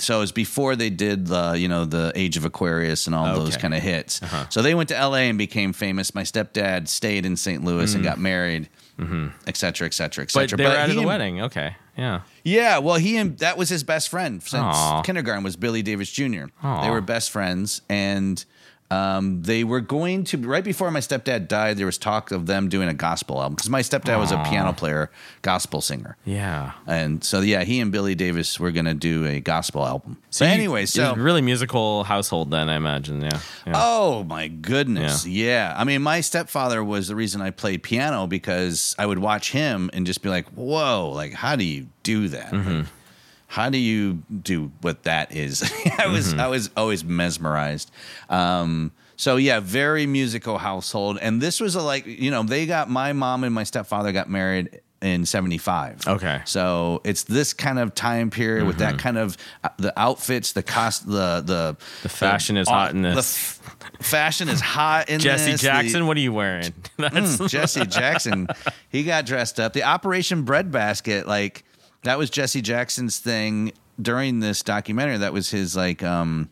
[0.00, 3.34] So it was before they did the, you know, the Age of Aquarius and all
[3.34, 4.22] those kind of hits.
[4.22, 4.46] Uh-huh.
[4.50, 5.28] So they went to L.A.
[5.28, 6.14] and became famous.
[6.14, 7.62] My stepdad stayed in St.
[7.64, 8.06] Louis and Mm.
[8.08, 9.32] got married, Mhm.
[9.46, 10.56] et cetera, et cetera, et But cetera.
[10.58, 11.40] they were out of he the wedding.
[11.42, 11.76] Okay.
[11.96, 12.20] Yeah.
[12.44, 15.02] yeah, well, he and that was his best friend since Aw.
[15.02, 16.44] kindergarten was Billy Davis Jr.
[16.62, 16.82] Aw.
[16.82, 18.42] They were best friends, and
[18.90, 21.76] um, they were going to right before my stepdad died.
[21.76, 24.72] There was talk of them doing a gospel album because my stepdad was a piano
[24.72, 25.10] player,
[25.42, 26.72] gospel singer, Yeah.
[26.86, 30.16] and so yeah, he and Billy Davis were going to do a gospel album.
[30.30, 33.20] So you- anyway, so really musical household then, I imagine.
[33.20, 33.40] Yeah.
[33.66, 33.72] yeah.
[33.76, 35.26] Oh my goodness.
[35.26, 35.74] Yeah.
[35.76, 39.90] I mean, my stepfather was the reason I played piano because I would watch him
[39.92, 42.50] and just be like, whoa, like, how do you do that?
[42.50, 42.82] Mm-hmm.
[43.50, 45.62] How do you do what that is?
[45.98, 46.38] I was Mhm.
[46.38, 47.90] I was always mesmerized.
[48.28, 52.88] Um, so yeah, very musical household, and this was a like you know they got
[52.88, 56.06] my mom and my stepfather got married in '75.
[56.06, 56.42] Okay.
[56.44, 58.98] So it's this kind of time period with that Mhm.
[59.00, 63.14] kind of uh, the outfits, the cost, the the The fashion is hot in the
[63.16, 63.58] this.
[63.60, 65.60] f- fashion is hot in Jesse this.
[65.62, 66.72] The- Jackson, what are you wearing?
[66.98, 68.46] That's Mm, Jesse Jackson,
[68.90, 69.72] he got dressed up.
[69.72, 71.64] The Operation Breadbasket, like
[72.02, 75.18] that was Jesse Jackson's thing during this documentary.
[75.18, 76.50] That was his like um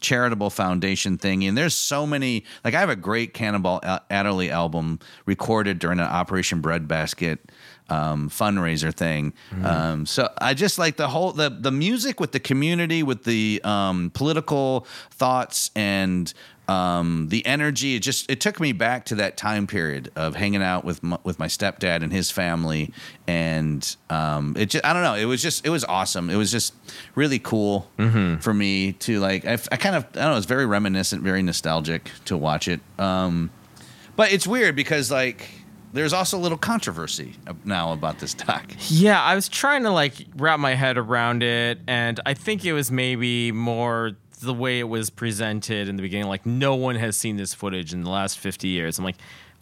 [0.00, 1.44] charitable foundation thing.
[1.44, 2.44] And there's so many.
[2.64, 7.50] Like I have a great Cannonball Al- Adderley album recorded during an Operation Breadbasket
[7.88, 9.34] um, fundraiser thing.
[9.62, 13.60] Um, so I just like the whole the the music with the community, with the
[13.64, 16.32] um, political thoughts and
[16.70, 17.96] um, the energy.
[17.96, 21.18] It just it took me back to that time period of hanging out with my,
[21.24, 22.92] with my stepdad and his family,
[23.26, 25.14] and um, it just I don't know.
[25.14, 26.30] It was just it was awesome.
[26.30, 26.72] It was just
[27.16, 27.90] really cool
[28.40, 29.44] for me to like.
[29.44, 30.36] I, I kind of I don't know.
[30.36, 32.80] It's very reminiscent, very nostalgic to watch it.
[33.00, 33.50] Um,
[34.14, 35.48] but it's weird because like
[35.92, 38.72] there's also a little controversy now about this doc.
[38.88, 42.74] Yeah, I was trying to like wrap my head around it, and I think it
[42.74, 46.28] was maybe more the way it was presented in the beginning.
[46.28, 48.98] Like, no one has seen this footage in the last 50 years.
[48.98, 49.16] I'm like,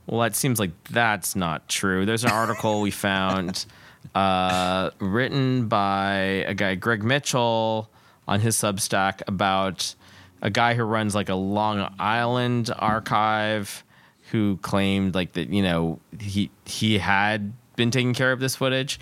[0.06, 2.06] well, that seems like that's not true.
[2.06, 3.66] There's an article we found
[4.14, 6.14] uh, written by
[6.46, 7.90] a guy, Greg Mitchell,
[8.26, 9.94] on his Substack about
[10.42, 13.84] a guy who runs like a Long Island archive
[14.30, 19.00] who claimed like that you know he he had been taking care of this footage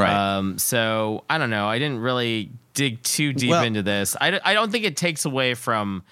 [0.00, 0.36] Right.
[0.38, 4.30] um so i don't know i didn't really dig too deep Well- into this I,
[4.32, 6.02] d- I don't think it takes away from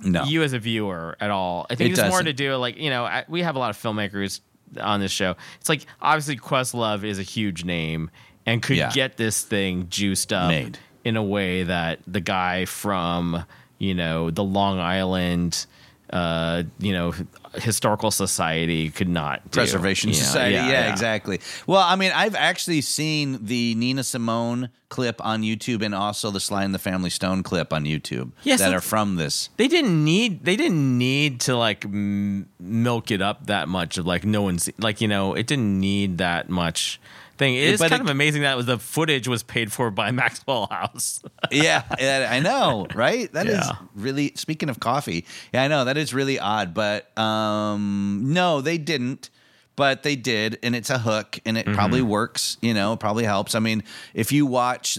[0.00, 0.24] No.
[0.24, 2.26] you as a viewer at all i think It it's more doesn't.
[2.26, 4.40] to do like you know I, we have a lot of filmmakers
[4.80, 8.10] on this show it's like obviously questlove is a huge name
[8.46, 8.90] and could Yeah.
[8.92, 10.78] get this thing juiced up Made.
[11.04, 13.44] in a way that the guy from
[13.78, 15.66] you know the long island
[16.14, 17.12] uh, you know,
[17.54, 19.58] historical society could not do.
[19.58, 20.54] Preservation You know, Society.
[20.54, 21.40] Yeah, exactly.
[21.66, 26.38] Well, I mean, I've actually seen the Nina Simone clip on YouTube and also the
[26.38, 29.50] Sly and the Family Stone clip on YouTube Yeah, that are from this.
[29.56, 30.44] They didn't need.
[30.44, 33.98] They didn't need to like m- milk it up that much.
[33.98, 37.00] Of like no one's like you know it didn't need that much
[37.36, 37.54] thing.
[37.54, 40.10] It is but kind it- of amazing that was the footage was paid for by
[40.22, 41.22] Maxwell House.
[41.50, 41.82] yeah,
[42.30, 43.32] I know, right?
[43.32, 43.76] That is Yeah.
[43.94, 45.24] really speaking of coffee.
[45.52, 49.30] Yeah, I know that is really odd, but um no, they didn't.
[49.76, 52.08] But they did, and it's a hook, and it probably Mm-hmm.
[52.08, 52.58] works.
[52.62, 53.56] You know, probably helps.
[53.56, 53.82] I mean,
[54.14, 54.98] if you watch,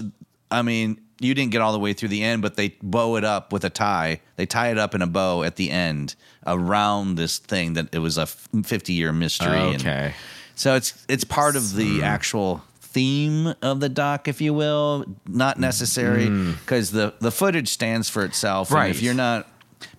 [0.52, 3.24] I mean, you didn't get all the way through the end, but they bow it
[3.24, 4.20] up with a tie.
[4.36, 6.16] They tie it up in a bow at the end
[6.46, 9.58] around this thing that it was a fifty year mystery.
[9.58, 10.14] and- Okay.
[10.56, 15.06] So it's it's part of the actual theme of the doc, if you will.
[15.28, 18.70] Not necessary because the the footage stands for itself.
[18.70, 18.90] and Right.
[18.92, 19.48] if you're not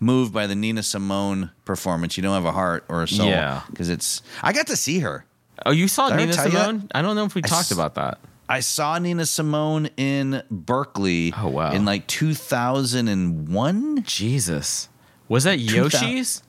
[0.01, 3.29] moved by the Nina Simone performance, you don't have a heart or a soul.
[3.29, 3.63] Yeah.
[3.71, 4.23] Because it's.
[4.43, 5.25] I got to see her.
[5.65, 6.65] Oh, you saw I Nina tell you that?
[6.67, 6.89] Simone?
[6.95, 8.19] I don't know if we talked s- about that.
[8.49, 11.35] I saw Nina Simone in Berkeley.
[11.37, 11.73] Oh wow!
[11.73, 14.03] In like 2001.
[14.05, 14.89] Jesus,
[15.29, 16.43] was that 2000 Yoshi's?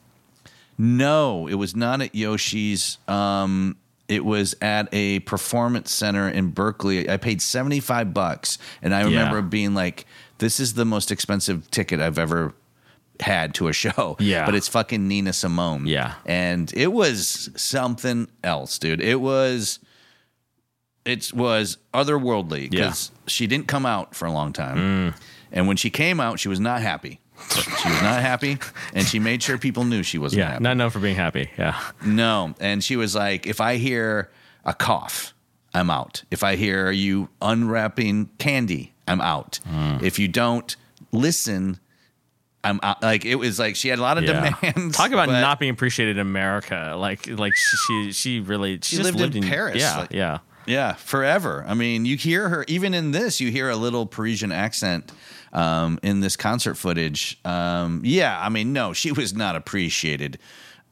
[0.78, 3.00] No, it was not at Yoshi's.
[3.08, 3.78] Um,
[4.08, 7.10] it was at a performance center in Berkeley.
[7.10, 9.42] I paid seventy five bucks, and I remember Yeah.
[9.42, 10.06] being like,
[10.38, 12.54] "This is the most expensive ticket I've ever."
[13.20, 14.46] had to a show Yeah.
[14.46, 16.14] but it's fucking nina simone Yeah.
[16.28, 19.80] and it was something else dude it was
[21.04, 25.14] it was otherworldly because she didn't come out for a long time Mm.
[25.52, 28.58] and when she came out she was not happy she was not happy
[28.94, 31.50] and she made sure people knew she wasn't Yeah, happy not known for being happy.
[31.58, 31.80] Yeah.
[32.06, 32.56] no.
[32.60, 34.30] And she was like, if I hear
[34.66, 35.34] a cough,
[35.74, 36.24] I'm out.
[36.32, 39.60] If I hear you unwrapping candy, I'm out.
[39.68, 39.98] Hmm.
[40.04, 40.76] If you don't
[41.12, 41.80] listen,
[42.64, 43.02] I'm out.
[43.04, 44.56] Like it was like she had a lot of Yeah.
[44.62, 44.98] demands.
[44.98, 46.96] Talk about not being appreciated in America.
[46.98, 50.40] Like, like she, she really, She she, just lived in Paris, Yeah, like- yeah.
[50.66, 51.64] Yeah, forever.
[51.66, 53.40] I mean, you hear her even in this.
[53.40, 55.14] You hear a little Parisian accent
[55.54, 57.40] um, in this concert footage.
[57.46, 60.40] Um, yeah, I mean, no, she was not appreciated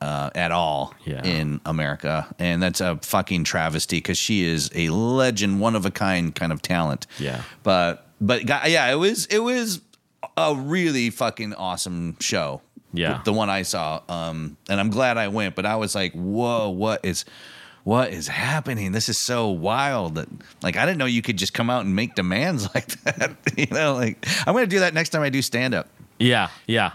[0.01, 1.23] uh, at all yeah.
[1.23, 5.91] in America, and that's a fucking travesty because she is a legend, one of a
[5.91, 7.07] kind kind of talent.
[7.19, 7.41] Yeah.
[7.63, 9.81] but but yeah, it was it was
[10.37, 12.61] a really fucking awesome show.
[12.93, 13.21] Yeah.
[13.25, 15.55] the one I saw, um, and I'm glad I went.
[15.55, 17.25] But I was like, whoa, what is?
[17.85, 18.91] What is happening?
[18.93, 20.27] This is so wild that
[20.63, 23.37] like I didn't know you could just come out and make demands like that.
[23.57, 25.87] you know, like I'm gonna do that next time I do stand up.
[26.19, 26.91] Yeah, yeah,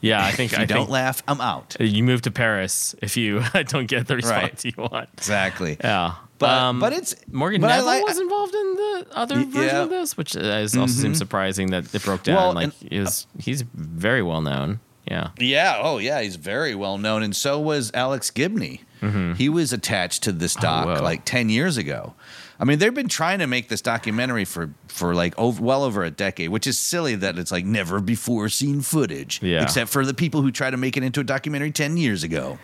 [0.00, 0.24] yeah.
[0.24, 1.76] I think If you I don't think laugh, I'm out.
[1.78, 5.08] You move to Paris if you don't get the response you want.
[5.14, 5.76] Exactly.
[5.80, 9.34] Yeah, But- Um, but it's- Morgan but I Neville like- was involved in the other
[9.44, 9.82] version yeah.
[9.82, 11.18] of this, which uh, is also seems Mhm.
[11.18, 12.34] surprising that it broke down.
[12.36, 14.80] Well, like, and- is he's very well known.
[15.08, 15.78] Yeah, Yeah.
[15.80, 16.20] Oh, yeah.
[16.22, 18.80] He's very well known, and so was Alex Gibney.
[19.00, 19.34] Mm-hmm.
[19.34, 21.02] He was attached to this oh, doc whoa.
[21.02, 22.14] like ten years ago.
[22.58, 26.02] I mean, they've been trying to make this documentary for for like over, well over
[26.02, 29.42] a decade, which is silly that it's like never before seen footage.
[29.42, 29.62] Yeah.
[29.62, 32.58] Except for the people who try to make it into a documentary ten years ago.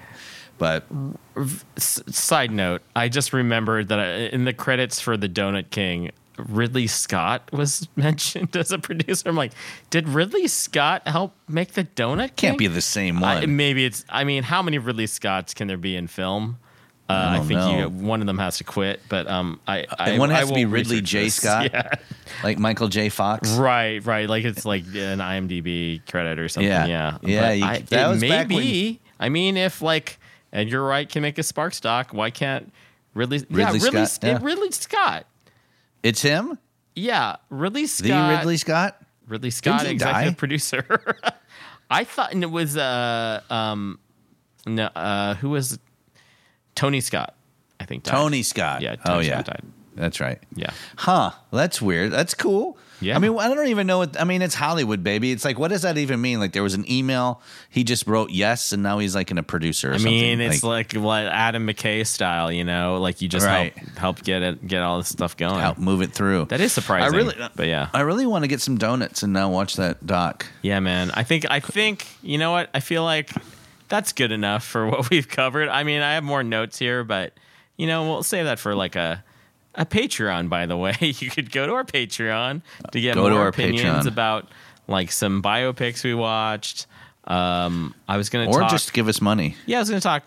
[0.58, 0.84] But
[1.76, 6.86] side note, I just remembered that I, in the credits for The Donut King, Ridley
[6.86, 9.28] Scott was mentioned as a producer.
[9.28, 9.52] I'm like,
[9.90, 12.50] did Ridley Scott help make The Donut King?
[12.50, 13.56] can't be the same I- one.
[13.56, 14.04] maybe it's.
[14.08, 16.58] I mean, how many Ridley Scotts can there be in film?
[17.10, 17.60] Uh, I I, think.
[17.78, 20.54] You, one of them has to quit, but um, I, I one I has to
[20.54, 21.24] be Ridley J.
[21.24, 21.34] this.
[21.34, 21.90] Scott, Yeah.
[22.42, 23.10] like Michael J.
[23.10, 23.50] Fox.
[23.50, 24.28] Right, right.
[24.28, 26.68] Like it's like an IMDb credit or something.
[26.70, 26.86] Yeah.
[26.86, 30.18] Yeah, Yeah, you- I, that it was may when- I mean, if like,
[30.52, 32.12] and you're right, can make a Sparks doc.
[32.14, 32.72] Why can't
[33.14, 33.38] Ridley?
[33.50, 34.06] Ridley yeah, Ridley.
[34.06, 34.38] Scott, yeah.
[34.40, 35.26] Ridley Scott.
[36.03, 36.59] It's him,
[36.94, 38.09] Yeah, Ridley Scott.
[38.30, 39.00] the Ridley Scott.
[39.28, 40.34] Ridley Scott, executive die?
[40.34, 41.16] producer.
[41.90, 43.98] I thought and it was uh um
[44.66, 45.78] no uh who was
[46.74, 47.34] Tony Scott.
[47.78, 48.12] I think died.
[48.12, 48.80] Tony Scott.
[48.82, 48.96] Yeah.
[49.05, 49.42] oh Tony yeah.
[49.42, 49.64] Scott died.
[49.94, 50.40] That's right.
[50.55, 50.70] Yeah.
[50.96, 51.32] Huh.
[51.53, 52.12] That's weird.
[52.12, 52.78] That's cool.
[53.03, 53.16] Yeah.
[53.16, 54.18] I mean, I don't even know what.
[54.20, 55.32] I mean, it's Hollywood, baby.
[55.32, 56.38] It's like, what does that even mean?
[56.40, 57.42] Like, there was an email.
[57.68, 59.90] He just wrote yes, and now he's like in a producer.
[59.90, 60.12] Or I something.
[60.12, 63.76] mean, it's like, what Adam McKay style, you know, like you just Right.
[63.76, 65.61] help help get it get all this stuff going.
[65.61, 66.46] help move it through.
[66.46, 67.12] That is surprising.
[67.12, 70.07] I really, but yeah, I really want to get some donuts and now watch that
[70.07, 70.46] doc.
[70.62, 71.11] yeah, man.
[71.14, 72.70] I think I think you know what?
[72.72, 73.30] I feel like
[73.88, 75.68] that's good enough for what we've covered.
[75.68, 77.34] I mean, I have more notes here, but
[77.76, 79.24] you know, we'll save that for like a
[79.74, 80.48] a Patreon.
[80.48, 82.62] By the way, you could go to our Patreon
[82.92, 84.08] to get Go to more our opinions Patreon.
[84.08, 84.48] about
[84.88, 86.86] like some biopics we watched.
[87.24, 89.56] Um, I was gonna Or talk, just give us money.
[89.66, 90.26] Yeah, I was going to talk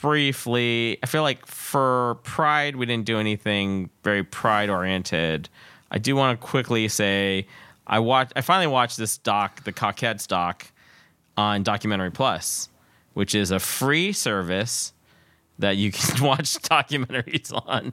[0.00, 0.98] briefly.
[1.02, 5.48] I feel like for Pride, we didn't do anything very Pride oriented.
[5.90, 7.46] I do want to quickly say
[7.86, 8.32] I watched.
[8.36, 10.66] I finally watched this doc, the Cockettes doc,
[11.36, 12.68] on Documentary Plus,
[13.14, 14.92] which is a free service
[15.58, 17.92] that you can watch documentaries on.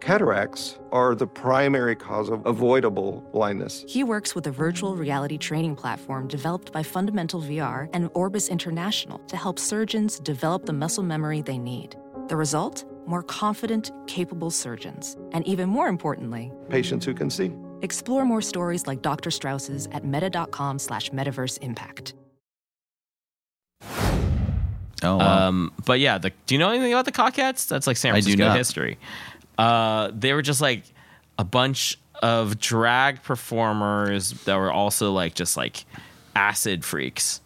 [0.07, 3.85] Cataracts are the primary cause of avoidable blindness.
[3.87, 9.19] He works with a virtual reality training platform developed by Fundamental VR and Orbis International
[9.19, 11.95] to help surgeons develop the muscle memory they need.
[12.27, 12.83] The result?
[13.07, 15.15] More confident, capable surgeons.
[15.31, 17.53] And even more importantly, Patients who can see.
[17.81, 19.31] explore more stories like Dr.
[19.31, 22.13] Strauss's at meta.com slash metaverse impact.
[25.05, 25.47] Oh, wow.
[25.49, 27.67] Um, but yeah, the, do you know anything about the Cockettes?
[27.67, 28.57] That's like San I do Francisco not.
[28.57, 28.97] history.
[29.57, 30.83] Uh, they were just like
[31.37, 35.85] a bunch of drag performers that were also like just like
[36.35, 37.41] acid freaks.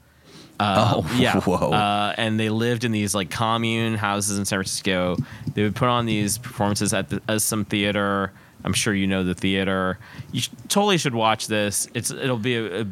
[0.59, 1.39] Uh, Oh, yeah.
[1.41, 1.71] whoa.
[1.71, 5.17] Uh, and they lived in these like commune houses in San Francisco.
[5.53, 8.31] They would put on these performances at the, at some theater.
[8.63, 9.99] I'm sure you know the theater.
[10.31, 11.87] You sh- totally should watch this.
[11.93, 12.85] It's it'll be a, a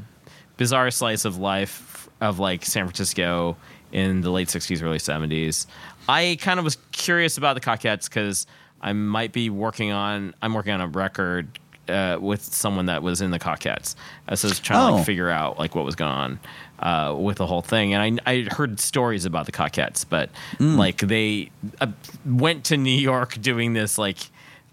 [0.57, 3.57] bizarre slice of life of like San Francisco
[3.91, 5.65] in the late 60s, early 70s.
[6.07, 8.45] I kind of was curious about the Cockettes because
[8.85, 11.59] I might be working on I'm working on a record
[11.89, 13.95] uh, with someone that was in the Cockettes.
[14.27, 14.95] Uh, so I was just trying to Oh.
[14.97, 16.39] like figure out like what was going on
[16.79, 17.93] uh, with the whole thing.
[17.93, 20.29] And I I heard stories about the Cockettes, but
[20.59, 21.87] like they uh,
[22.25, 24.17] went to New York doing this like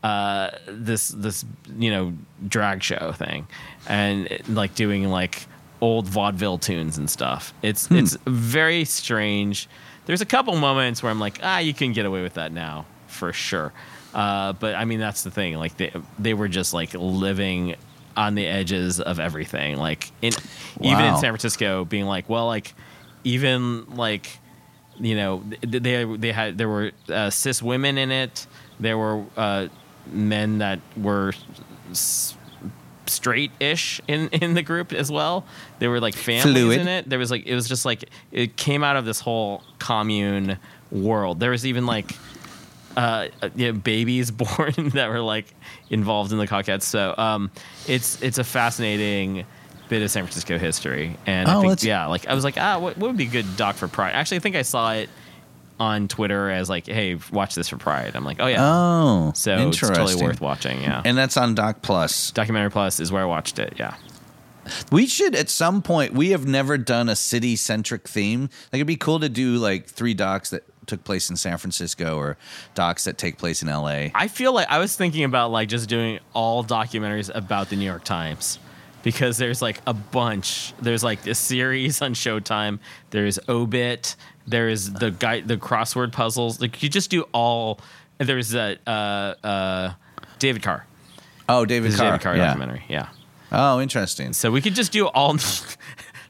[0.05, 1.45] uh, this this
[1.79, 2.13] you know
[2.49, 3.47] drag show thing,
[3.89, 5.47] and like doing like
[5.81, 7.53] old vaudeville tunes and stuff.
[7.63, 9.69] It's it's very strange.
[10.07, 12.87] There's a couple moments where I'm like, ah, you can get away with that now
[13.07, 13.73] for sure.
[14.15, 15.57] Uh, but I mean, that's the thing.
[15.57, 17.77] Like they they were just like living
[18.17, 19.77] on the edges of everything.
[19.79, 20.33] Like in
[20.81, 22.75] even in San Francisco, being like, well, like
[23.25, 24.39] even like
[25.01, 28.47] you know they they had there were uh, cis women in it.
[28.81, 29.69] There were uh,
[30.11, 31.33] men that were
[31.91, 32.37] s-
[33.07, 35.45] straight-ish in in the group as well.
[35.79, 36.81] There were like families Fluid.
[36.81, 37.09] in it.
[37.09, 40.59] There was like it was just like it came out of this whole commune
[40.91, 41.41] world.
[41.41, 42.13] There was even like
[42.97, 45.55] uh, you know, babies born that were like
[45.91, 46.83] involved in the Cockettes.
[46.83, 47.51] So um,
[47.87, 49.45] it's it's a fascinating
[49.89, 52.79] bit of San Francisco history, and I Oh, think yeah, like I was like, ah,
[52.79, 54.13] what, what would be a good doc for Pride?
[54.15, 55.09] Actually, I think I saw it
[55.81, 58.13] on Twitter as like, hey, watch this for Pride.
[58.15, 60.81] I'm like, oh yeah, Oh, so it's totally worth watching.
[60.83, 62.31] Yeah, And that's on Doc Plus.
[62.31, 63.75] Documentary Plus is where I watched it.
[63.79, 63.95] Yeah.
[64.93, 66.13] We should at some point.
[66.13, 68.43] We have never done a city centric theme.
[68.43, 72.17] Like it'd be cool to do like three docs that took place in San Francisco
[72.17, 72.37] or
[72.75, 74.13] docs that take place in L.A.
[74.15, 77.85] I feel like I was thinking about like just doing all documentaries about the New
[77.85, 78.59] York Times
[79.03, 80.75] because there's like a bunch.
[80.81, 82.79] There's like a series on Showtime.
[83.11, 84.17] There's Obit.
[84.47, 86.61] There's the guy, the crossword puzzles.
[86.61, 87.81] Like you just do all.
[88.19, 89.93] There's that uh, uh,
[90.39, 90.87] David Carr.
[91.49, 92.07] Oh, David a Carr.
[92.07, 92.47] David Carr yeah.
[92.47, 92.85] documentary.
[92.89, 93.09] Yeah.
[93.51, 94.33] Oh, interesting.
[94.33, 95.37] So we could just do all.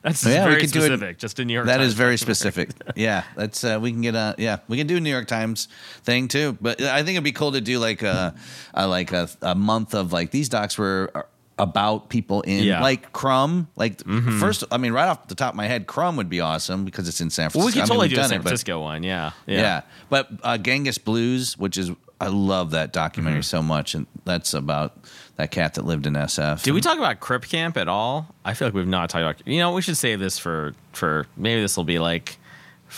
[0.02, 1.18] That's Yeah, very could do it- specific.
[1.18, 1.66] just a New York.
[1.66, 2.70] That Times is very specific.
[2.96, 5.68] yeah, that's uh, we can get a yeah we can do a New York Times
[6.02, 6.56] thing too.
[6.60, 8.34] But I think it'd be cool to do like a,
[8.74, 11.22] a like a, a month of like these docs were uh,
[11.58, 12.80] about people in Yeah.
[12.82, 13.68] like Crumb.
[13.76, 14.04] Like
[14.40, 17.06] first, I mean, right off the top of my head, Crumb would be awesome because
[17.08, 17.58] it's in San Francisco.
[17.58, 19.02] Well, we could I mean, totally do a San it, but- Francisco one.
[19.02, 19.32] Yeah.
[19.46, 19.82] Yeah.
[20.08, 21.90] But uh, Genghis Blues, which is
[22.22, 23.56] I love that documentary Mm-hmm.
[23.56, 24.96] so much, and that's about
[25.36, 26.62] that cat that lived in SF.
[26.62, 28.34] Did we talk about Crip Camp at all?
[28.44, 29.48] I feel like we've not talked about.
[29.48, 32.38] You know, we should save this for for maybe this will be like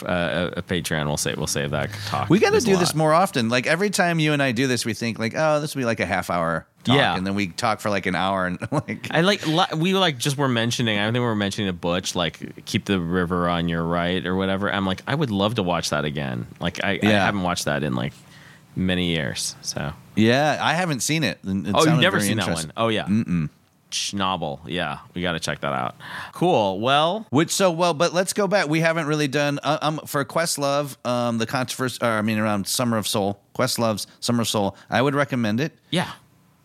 [0.04, 1.06] uh, a, a Patreon.
[1.06, 2.28] We'll say we'll save that talk.
[2.28, 3.48] We got to do this more often.
[3.48, 5.86] Like every time you and I do this, we think like, oh, this will be
[5.86, 7.16] like a half hour talk, Yeah.
[7.16, 10.18] and then we talk for like an hour, and like I like li- we like
[10.18, 10.98] just were mentioning.
[10.98, 14.34] I think we were mentioning a Butch like keep the river on your right or
[14.34, 14.70] whatever.
[14.72, 16.48] I'm like I would love to watch that again.
[16.58, 18.12] Like I, I haven't watched that in like
[18.76, 19.56] many years.
[19.62, 21.38] So yeah, I haven't seen it.
[21.44, 22.72] it oh, you've never seen that one?
[22.76, 23.50] Oh yeah, Mm-mm.
[23.90, 24.60] Schnabel.
[24.66, 25.94] Yeah, we got to check that out.
[26.32, 26.80] Cool.
[26.80, 28.68] Well, Which so well, but let's go back.
[28.68, 31.98] We haven't really done uh, um for Questlove, um the controversy.
[32.02, 34.76] Or, I mean, around Summer of Soul, Questlove's Summer of Soul.
[34.90, 35.72] I would recommend it.
[35.90, 36.10] yeah.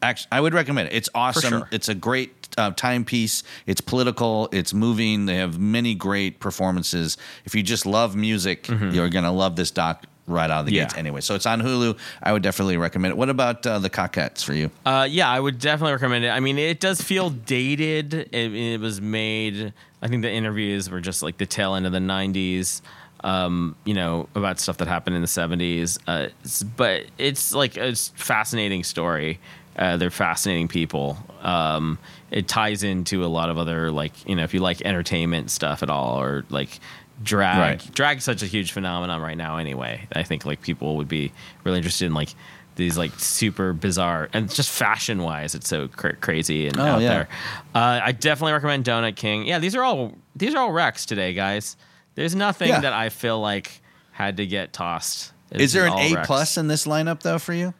[0.01, 0.93] Actually, I would recommend it.
[0.95, 1.49] It's awesome.
[1.49, 1.67] sure.
[1.73, 3.43] It's a great uh, timepiece.
[3.67, 4.47] It's political.
[4.53, 5.25] It's moving.
[5.25, 7.17] They have many great performances.
[7.43, 10.73] If you just love music, you're gonna love this doc right out of the.
[10.73, 10.83] Yeah.
[10.83, 10.95] gates.
[10.97, 11.97] Anyway, so it's on Hulu.
[12.23, 13.17] I would definitely recommend it.
[13.17, 14.69] What about uh, the Cockettes for you?
[14.85, 16.29] Uh, yeah, I would definitely recommend it.
[16.29, 18.13] I mean, it does feel dated.
[18.13, 19.73] It, it was made.
[20.01, 22.81] I think the interviews were just like the tail end of the '90s.
[23.21, 25.99] Um, you know about stuff that happened in the '70s.
[26.07, 29.39] Uh, it's- but it's like a fascinating story.
[29.77, 31.17] Uh, they're fascinating people.
[31.41, 31.99] Um,
[32.31, 35.83] it ties into a lot of other like you know if you like entertainment stuff
[35.83, 36.79] at all or like
[37.23, 37.57] drag.
[37.81, 37.93] Right.
[37.95, 39.57] Drag is such a huge phenomenon right now.
[39.57, 41.31] Anyway, I think like people would be
[41.63, 42.29] really interested in like
[42.75, 47.01] these like super bizarre and just fashion wise, it's so cra- crazy and Oh, out
[47.01, 47.09] yeah.
[47.09, 47.27] there.
[47.75, 49.45] Uh, I definitely recommend Donut King.
[49.45, 51.75] Yeah, these are all these are all wrecks today, guys.
[52.15, 52.79] There's nothing Yeah.
[52.81, 55.33] that I feel like had to get tossed.
[55.51, 56.27] Is there an A Rex.
[56.27, 57.73] plus in this lineup though for you?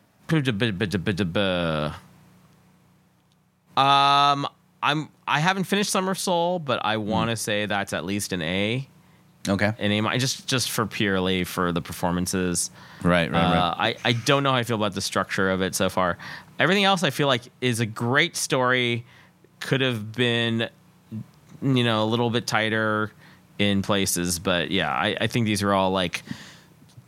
[3.78, 4.48] Um,
[4.84, 6.84] I'm I haven't finished Summer Soul, but.
[6.84, 8.88] I want to say that's at least an A.
[9.50, 9.74] Okay.
[9.80, 12.70] And mi- just just for purely for the performances.
[13.04, 15.74] Right, right, Uh, I I don't know how I feel about the structure of it
[15.76, 16.18] so far.
[16.60, 19.06] Everything else I feel like is a great story.
[19.60, 20.70] Could have been,
[21.62, 23.12] you know, a little bit tighter
[23.58, 26.24] in places, but yeah, I, I think these are all like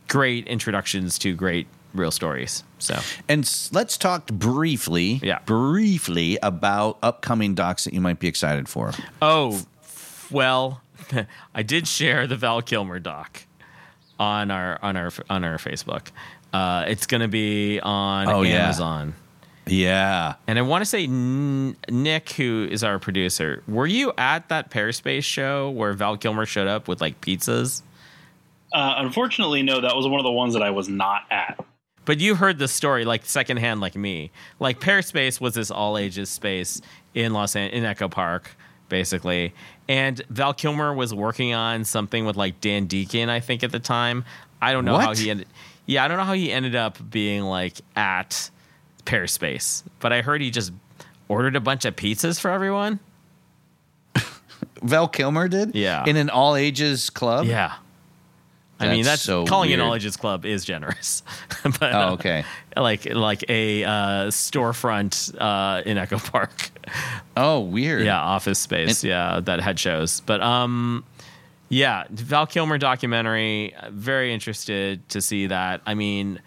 [0.08, 2.64] great introductions to great real stories.
[2.78, 5.38] So And s- let's talk briefly, Yeah.
[5.46, 8.92] briefly about upcoming docs that you might be excited for.
[9.22, 9.62] Oh,
[10.30, 10.80] well,
[11.54, 13.42] I did share the Val Kilmer doc
[14.18, 16.08] on our on our on our Facebook.
[16.52, 18.44] Uh, it's going to be on Oh.
[18.44, 19.14] Amazon.
[19.66, 20.34] Yeah.
[20.46, 24.70] And I want to say N- Nick, who is our producer, were you at that
[24.70, 27.82] Pehrspace show where Val Kilmer showed up with like pizzas?
[28.72, 29.80] Uh, unfortunately, no.
[29.80, 31.64] That was one of the ones that I was not at.
[32.04, 34.30] But you heard the story like secondhand, like me.
[34.58, 36.80] Like Pehrspace was this all ages space
[37.14, 38.50] in Los An- in Echo Park,
[38.88, 39.54] basically.
[39.92, 43.78] And Val Kilmer was working on something with like Dan Deacon, I think, at the
[43.78, 44.24] time.
[44.62, 45.48] I don't know how he ended.
[45.84, 48.48] Yeah, I don't know how he ended up being like at
[49.04, 50.72] Pear Pehrspace, but I heard he just
[51.28, 53.00] ordered a bunch of pizzas for everyone.
[54.82, 55.74] Val Kilmer did?
[55.74, 56.04] Yeah.
[56.06, 57.44] In an all ages club?
[57.44, 57.74] Yeah.
[58.80, 61.22] I mean, That's so calling it an all ages club is generous.
[61.62, 62.44] but, Oh, uh, okay.
[62.76, 63.90] like like a uh,
[64.28, 66.71] storefront uh, in Echo Park.
[67.36, 68.04] Oh, weird.
[68.04, 69.02] Yeah, office space.
[69.02, 70.20] yeah, that had shows.
[70.20, 71.02] But um,
[71.70, 73.74] yeah, Val Kilmer documentary.
[73.88, 75.80] Very interested to see that.
[75.86, 76.40] I mean,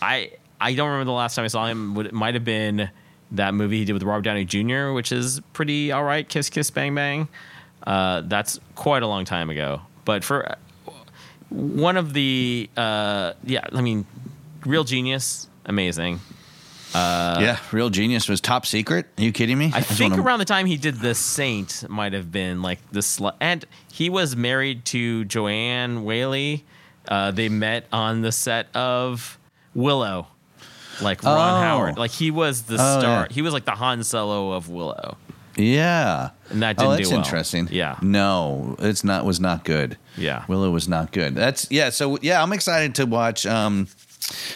[0.00, 1.94] I I don't remember the last time I saw him.
[1.94, 2.90] Would- It might have been
[3.30, 6.28] that movie he did with Robert Downey Jr., which is pretty all right.
[6.28, 7.28] Kiss Kiss Bang Bang.
[7.86, 9.80] Uh, that's quite a long time ago.
[10.04, 10.56] But for
[11.50, 14.06] one of the uh, yeah, I mean,
[14.66, 16.18] real genius, amazing.
[16.94, 19.06] Uh, yeah, Real Genius was top secret.
[19.18, 19.70] Are you kidding me?
[19.74, 22.78] I just think wanna- around the time he did The Saint might have been like
[22.90, 26.64] the sl- and he was married to Joanne Whaley.
[27.08, 29.38] Uh, they met on the set of
[29.74, 30.28] Willow,
[31.00, 31.62] like Ron Oh.
[31.62, 31.98] Howard.
[31.98, 33.26] Like he was the Oh, star.
[33.28, 33.34] yeah.
[33.34, 35.16] He was like the Han Solo of Willow.
[35.56, 36.30] Yeah.
[36.50, 37.24] And that oh, didn't that's do well.
[37.24, 37.68] interesting.
[37.70, 37.96] Yeah.
[38.02, 39.98] No, it's not was not good.
[40.16, 40.44] Yeah.
[40.48, 41.34] Willow was not good.
[41.34, 43.88] That's yeah, so yeah, I'm excited to watch um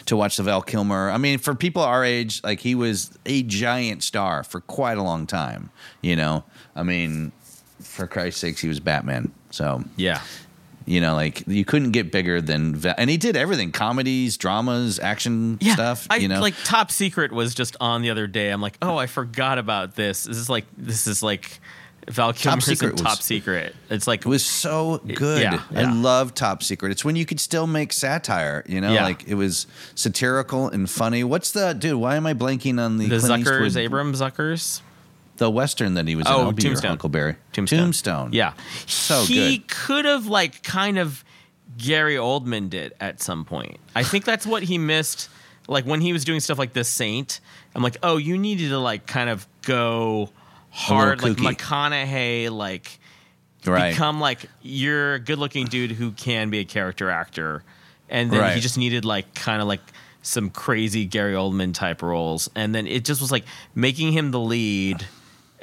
[0.07, 1.11] to watch the Val Kilmer.
[1.11, 5.03] I mean, for people our age, like he was a giant star for quite a
[5.03, 5.71] long time,
[6.03, 6.45] you know.
[6.75, 7.33] I mean,
[7.81, 9.33] for Christ's sakes, he was Batman.
[9.51, 10.21] So, Yeah.
[10.85, 14.99] you know, like you couldn't get bigger than Val- and he did everything, comedies, dramas,
[14.99, 16.41] action Yeah, stuff, I, you know.
[16.41, 18.51] like Top Secret was just on the other day.
[18.51, 20.25] I'm like, oh, I forgot about this.
[20.25, 21.59] This is like this is like
[22.09, 23.75] Val Kilmer's Secret in was- Top Secret.
[23.91, 25.43] It's like It was so good.
[25.43, 25.93] yeah, I yeah.
[25.93, 26.93] love Top Secret.
[26.93, 29.05] It's when you could still make satire, you know, Yeah.
[29.05, 31.25] like it was satirical and funny.
[31.25, 31.95] What's the dude?
[31.97, 34.81] Why am I blanking on the the Clint Zuckers, Eastwood- Abram Zuckers.
[35.39, 36.33] the western that he was in?
[36.33, 36.91] Oh, your Tombstone.
[36.93, 37.37] Huckleberry.
[37.53, 37.79] Tombstone.
[37.81, 38.33] Tombstone.
[38.33, 38.53] Yeah,
[38.87, 39.29] So good.
[39.29, 39.69] he good.
[39.69, 41.25] could have like kind of
[41.77, 43.79] Gary Oldman did at some point.
[43.95, 45.29] I think that's what he missed.
[45.69, 47.41] Like when he was doing stuff like The Saint,
[47.75, 50.31] I'm like, oh, you needed to like kind of go
[50.77, 51.37] hard, like.
[51.37, 52.99] McConaughey, like
[53.65, 53.91] Right.
[53.91, 57.65] become like you're a good looking dude who can be a character actor.
[58.09, 59.81] And then he just needed like kind of like
[60.23, 62.49] some crazy Gary Oldman type roles.
[62.55, 65.05] And then it just was like making him the lead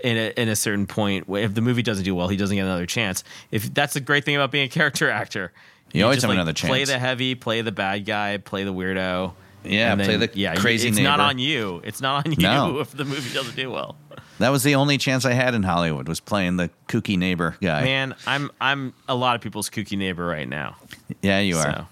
[0.04, 1.26] in a, in a certain point.
[1.30, 3.24] If the movie doesn't do well, he doesn't get another chance.
[3.52, 5.54] If that's the great thing about being a character actor.
[5.94, 6.70] You always just, have like, another chance.
[6.70, 9.34] Play the heavy, play the bad guy, play the weirdo.
[9.64, 11.80] Yeah, And play the you- crazy It's not on you.
[11.86, 12.80] It's not on you No.
[12.82, 13.96] if the movie doesn't do well.
[14.44, 17.84] That was the only chance I had in Hollywood was playing the kooky neighbor guy.
[17.86, 20.76] Man, I'm I'm a lot of people's kooky neighbor right now.
[21.22, 21.64] Yeah, you are.
[21.74, 21.88] So.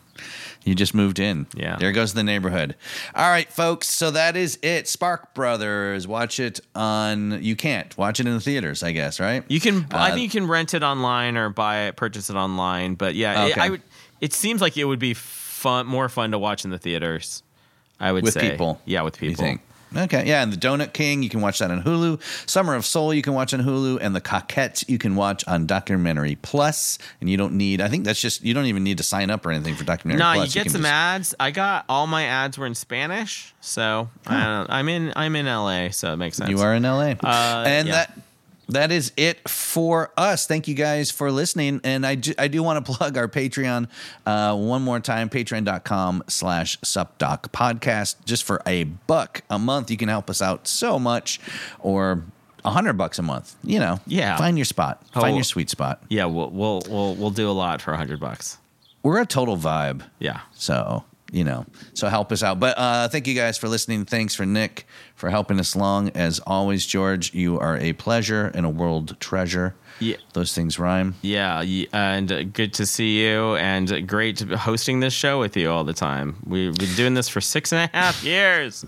[0.65, 1.47] You just moved in.
[1.55, 1.77] Yeah.
[1.77, 2.75] There goes the neighborhood.
[3.15, 3.87] All right, folks.
[3.87, 4.87] So that is it.
[4.89, 6.07] Sparks Brothers.
[6.09, 7.41] Watch it on.
[7.41, 9.43] You can't watch it in the theaters, I guess, right?
[9.47, 9.87] You can.
[9.91, 12.95] I Uh, think you can rent it online or buy it, purchase it online.
[12.95, 13.81] But yeah, it, I would.
[14.19, 17.43] It seems like it would be fun, more fun to watch in the theaters.
[17.99, 18.51] I would with say.
[18.51, 18.81] people.
[18.85, 19.45] Yeah, with You people.
[19.45, 19.61] think?
[19.95, 22.21] Okay, yeah, and the Donut King, you can watch that on Hulu.
[22.49, 25.65] Summer of Soul, you can watch on Hulu, and the Cockette, you can watch on
[25.65, 26.97] Documentary Plus.
[27.19, 29.45] And you don't need, I think that's just, you don't even need to sign up
[29.45, 30.47] or anything for Documentary Nah, Plus.
[30.47, 31.35] you get can some just- ads.
[31.39, 35.11] I got all my ads were in Spanish, so I don't, I'm in.
[35.15, 36.49] I'm in LA, so it makes sense.
[36.49, 37.93] You are in LA, Uh, and yeah.
[37.93, 38.17] that
[38.71, 40.47] that is it for us.
[40.47, 41.79] Thank you guys for listening.
[41.83, 43.87] And I, ju- I do want to plug our Patreon
[44.25, 48.15] uh, one more time, patreon.com slash supdoc podcast.
[48.25, 51.39] Just for a buck a month, you can help us out so much.
[51.79, 52.23] Or
[52.65, 53.55] a hundred bucks a month.
[53.63, 54.37] You know, Yeah.
[54.37, 55.01] Find your spot.
[55.15, 55.21] Oh.
[55.21, 56.03] Find your sweet spot.
[56.09, 58.57] Yeah, we'll we'll we'll, we'll do a lot for a hundred bucks.
[59.03, 60.03] We're a total vibe.
[60.19, 60.41] Yeah.
[60.53, 62.59] So, you know, so help us out.
[62.59, 64.05] But uh, thank you guys for listening.
[64.05, 66.09] Thanks for Nick for helping us along.
[66.09, 69.75] As always, George, you are a pleasure and a world treasure.
[69.99, 70.17] Yeah.
[70.33, 71.13] Those things rhyme.
[71.21, 71.61] Yeah,
[71.93, 75.83] and good to see you, and great to be hosting this show with you all
[75.83, 76.37] the time.
[76.43, 78.81] We've been doing this for six and a half years.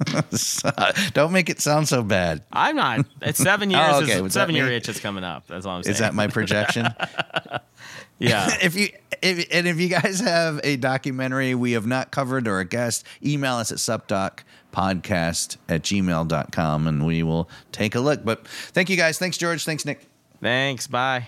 [1.13, 2.41] Don't make it sound so bad.
[2.51, 3.05] I'm not.
[3.21, 3.83] It's seven years.
[3.87, 4.23] Oh, okay.
[4.23, 5.45] is, seven year itch is coming up.
[5.47, 5.91] That's all I'm saying.
[5.93, 6.87] Is that my projection?
[8.19, 8.57] yeah.
[8.61, 8.89] if you
[9.21, 13.05] if, and if you guys have a documentary we have not covered or a guest,
[13.25, 18.23] email us at supdocpodcast at gmail.com and we will take a look.
[18.23, 19.17] But thank you guys.
[19.17, 19.65] Thanks, George.
[19.65, 20.07] Thanks, Nick.
[20.41, 20.87] Thanks.
[20.87, 21.27] Bye.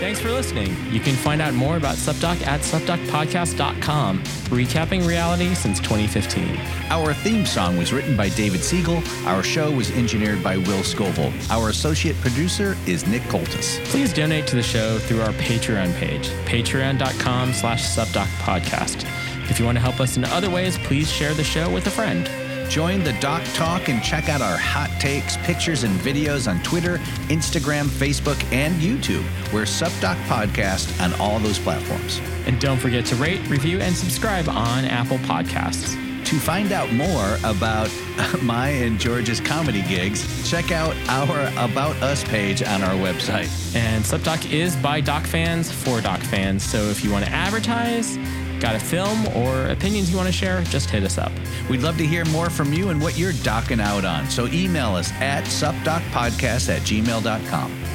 [0.00, 0.74] Thanks for listening.
[0.90, 6.58] You can find out more about SupDoc at supdocpodcast.com, recapping reality since 2015.
[6.88, 9.02] Our theme song was written by David Siegel.
[9.26, 11.34] Our show was engineered by Will Scoville.
[11.50, 13.78] Our associate producer is Nick Coltis.
[13.88, 19.04] Please donate to the show through our Patreon page, patreon.com slash supdocpodcast.
[19.50, 21.90] If you want to help us in other ways, please share the show with a
[21.90, 22.26] friend.
[22.70, 26.98] Join the Doc Talk and check out our hot takes, pictures, and videos on Twitter,
[27.26, 29.24] Instagram, Facebook, and YouTube.
[29.52, 32.20] We're SupDoc Podcast on all those platforms.
[32.46, 35.96] And don't forget to rate, review, and subscribe on Apple Podcasts.
[36.26, 37.90] To find out more about
[38.42, 43.50] my and George's comedy gigs, check out our About Us page on our website.
[43.74, 46.62] And SupDoc is by Doc fans for Doc fans.
[46.62, 48.16] So if you want to advertise,
[48.60, 51.32] got a film, or opinions you want to share, just hit us up.
[51.68, 54.28] We'd love to hear more from you and what you're docking out on.
[54.30, 57.89] So email us at supdocpodcast at gmail.com.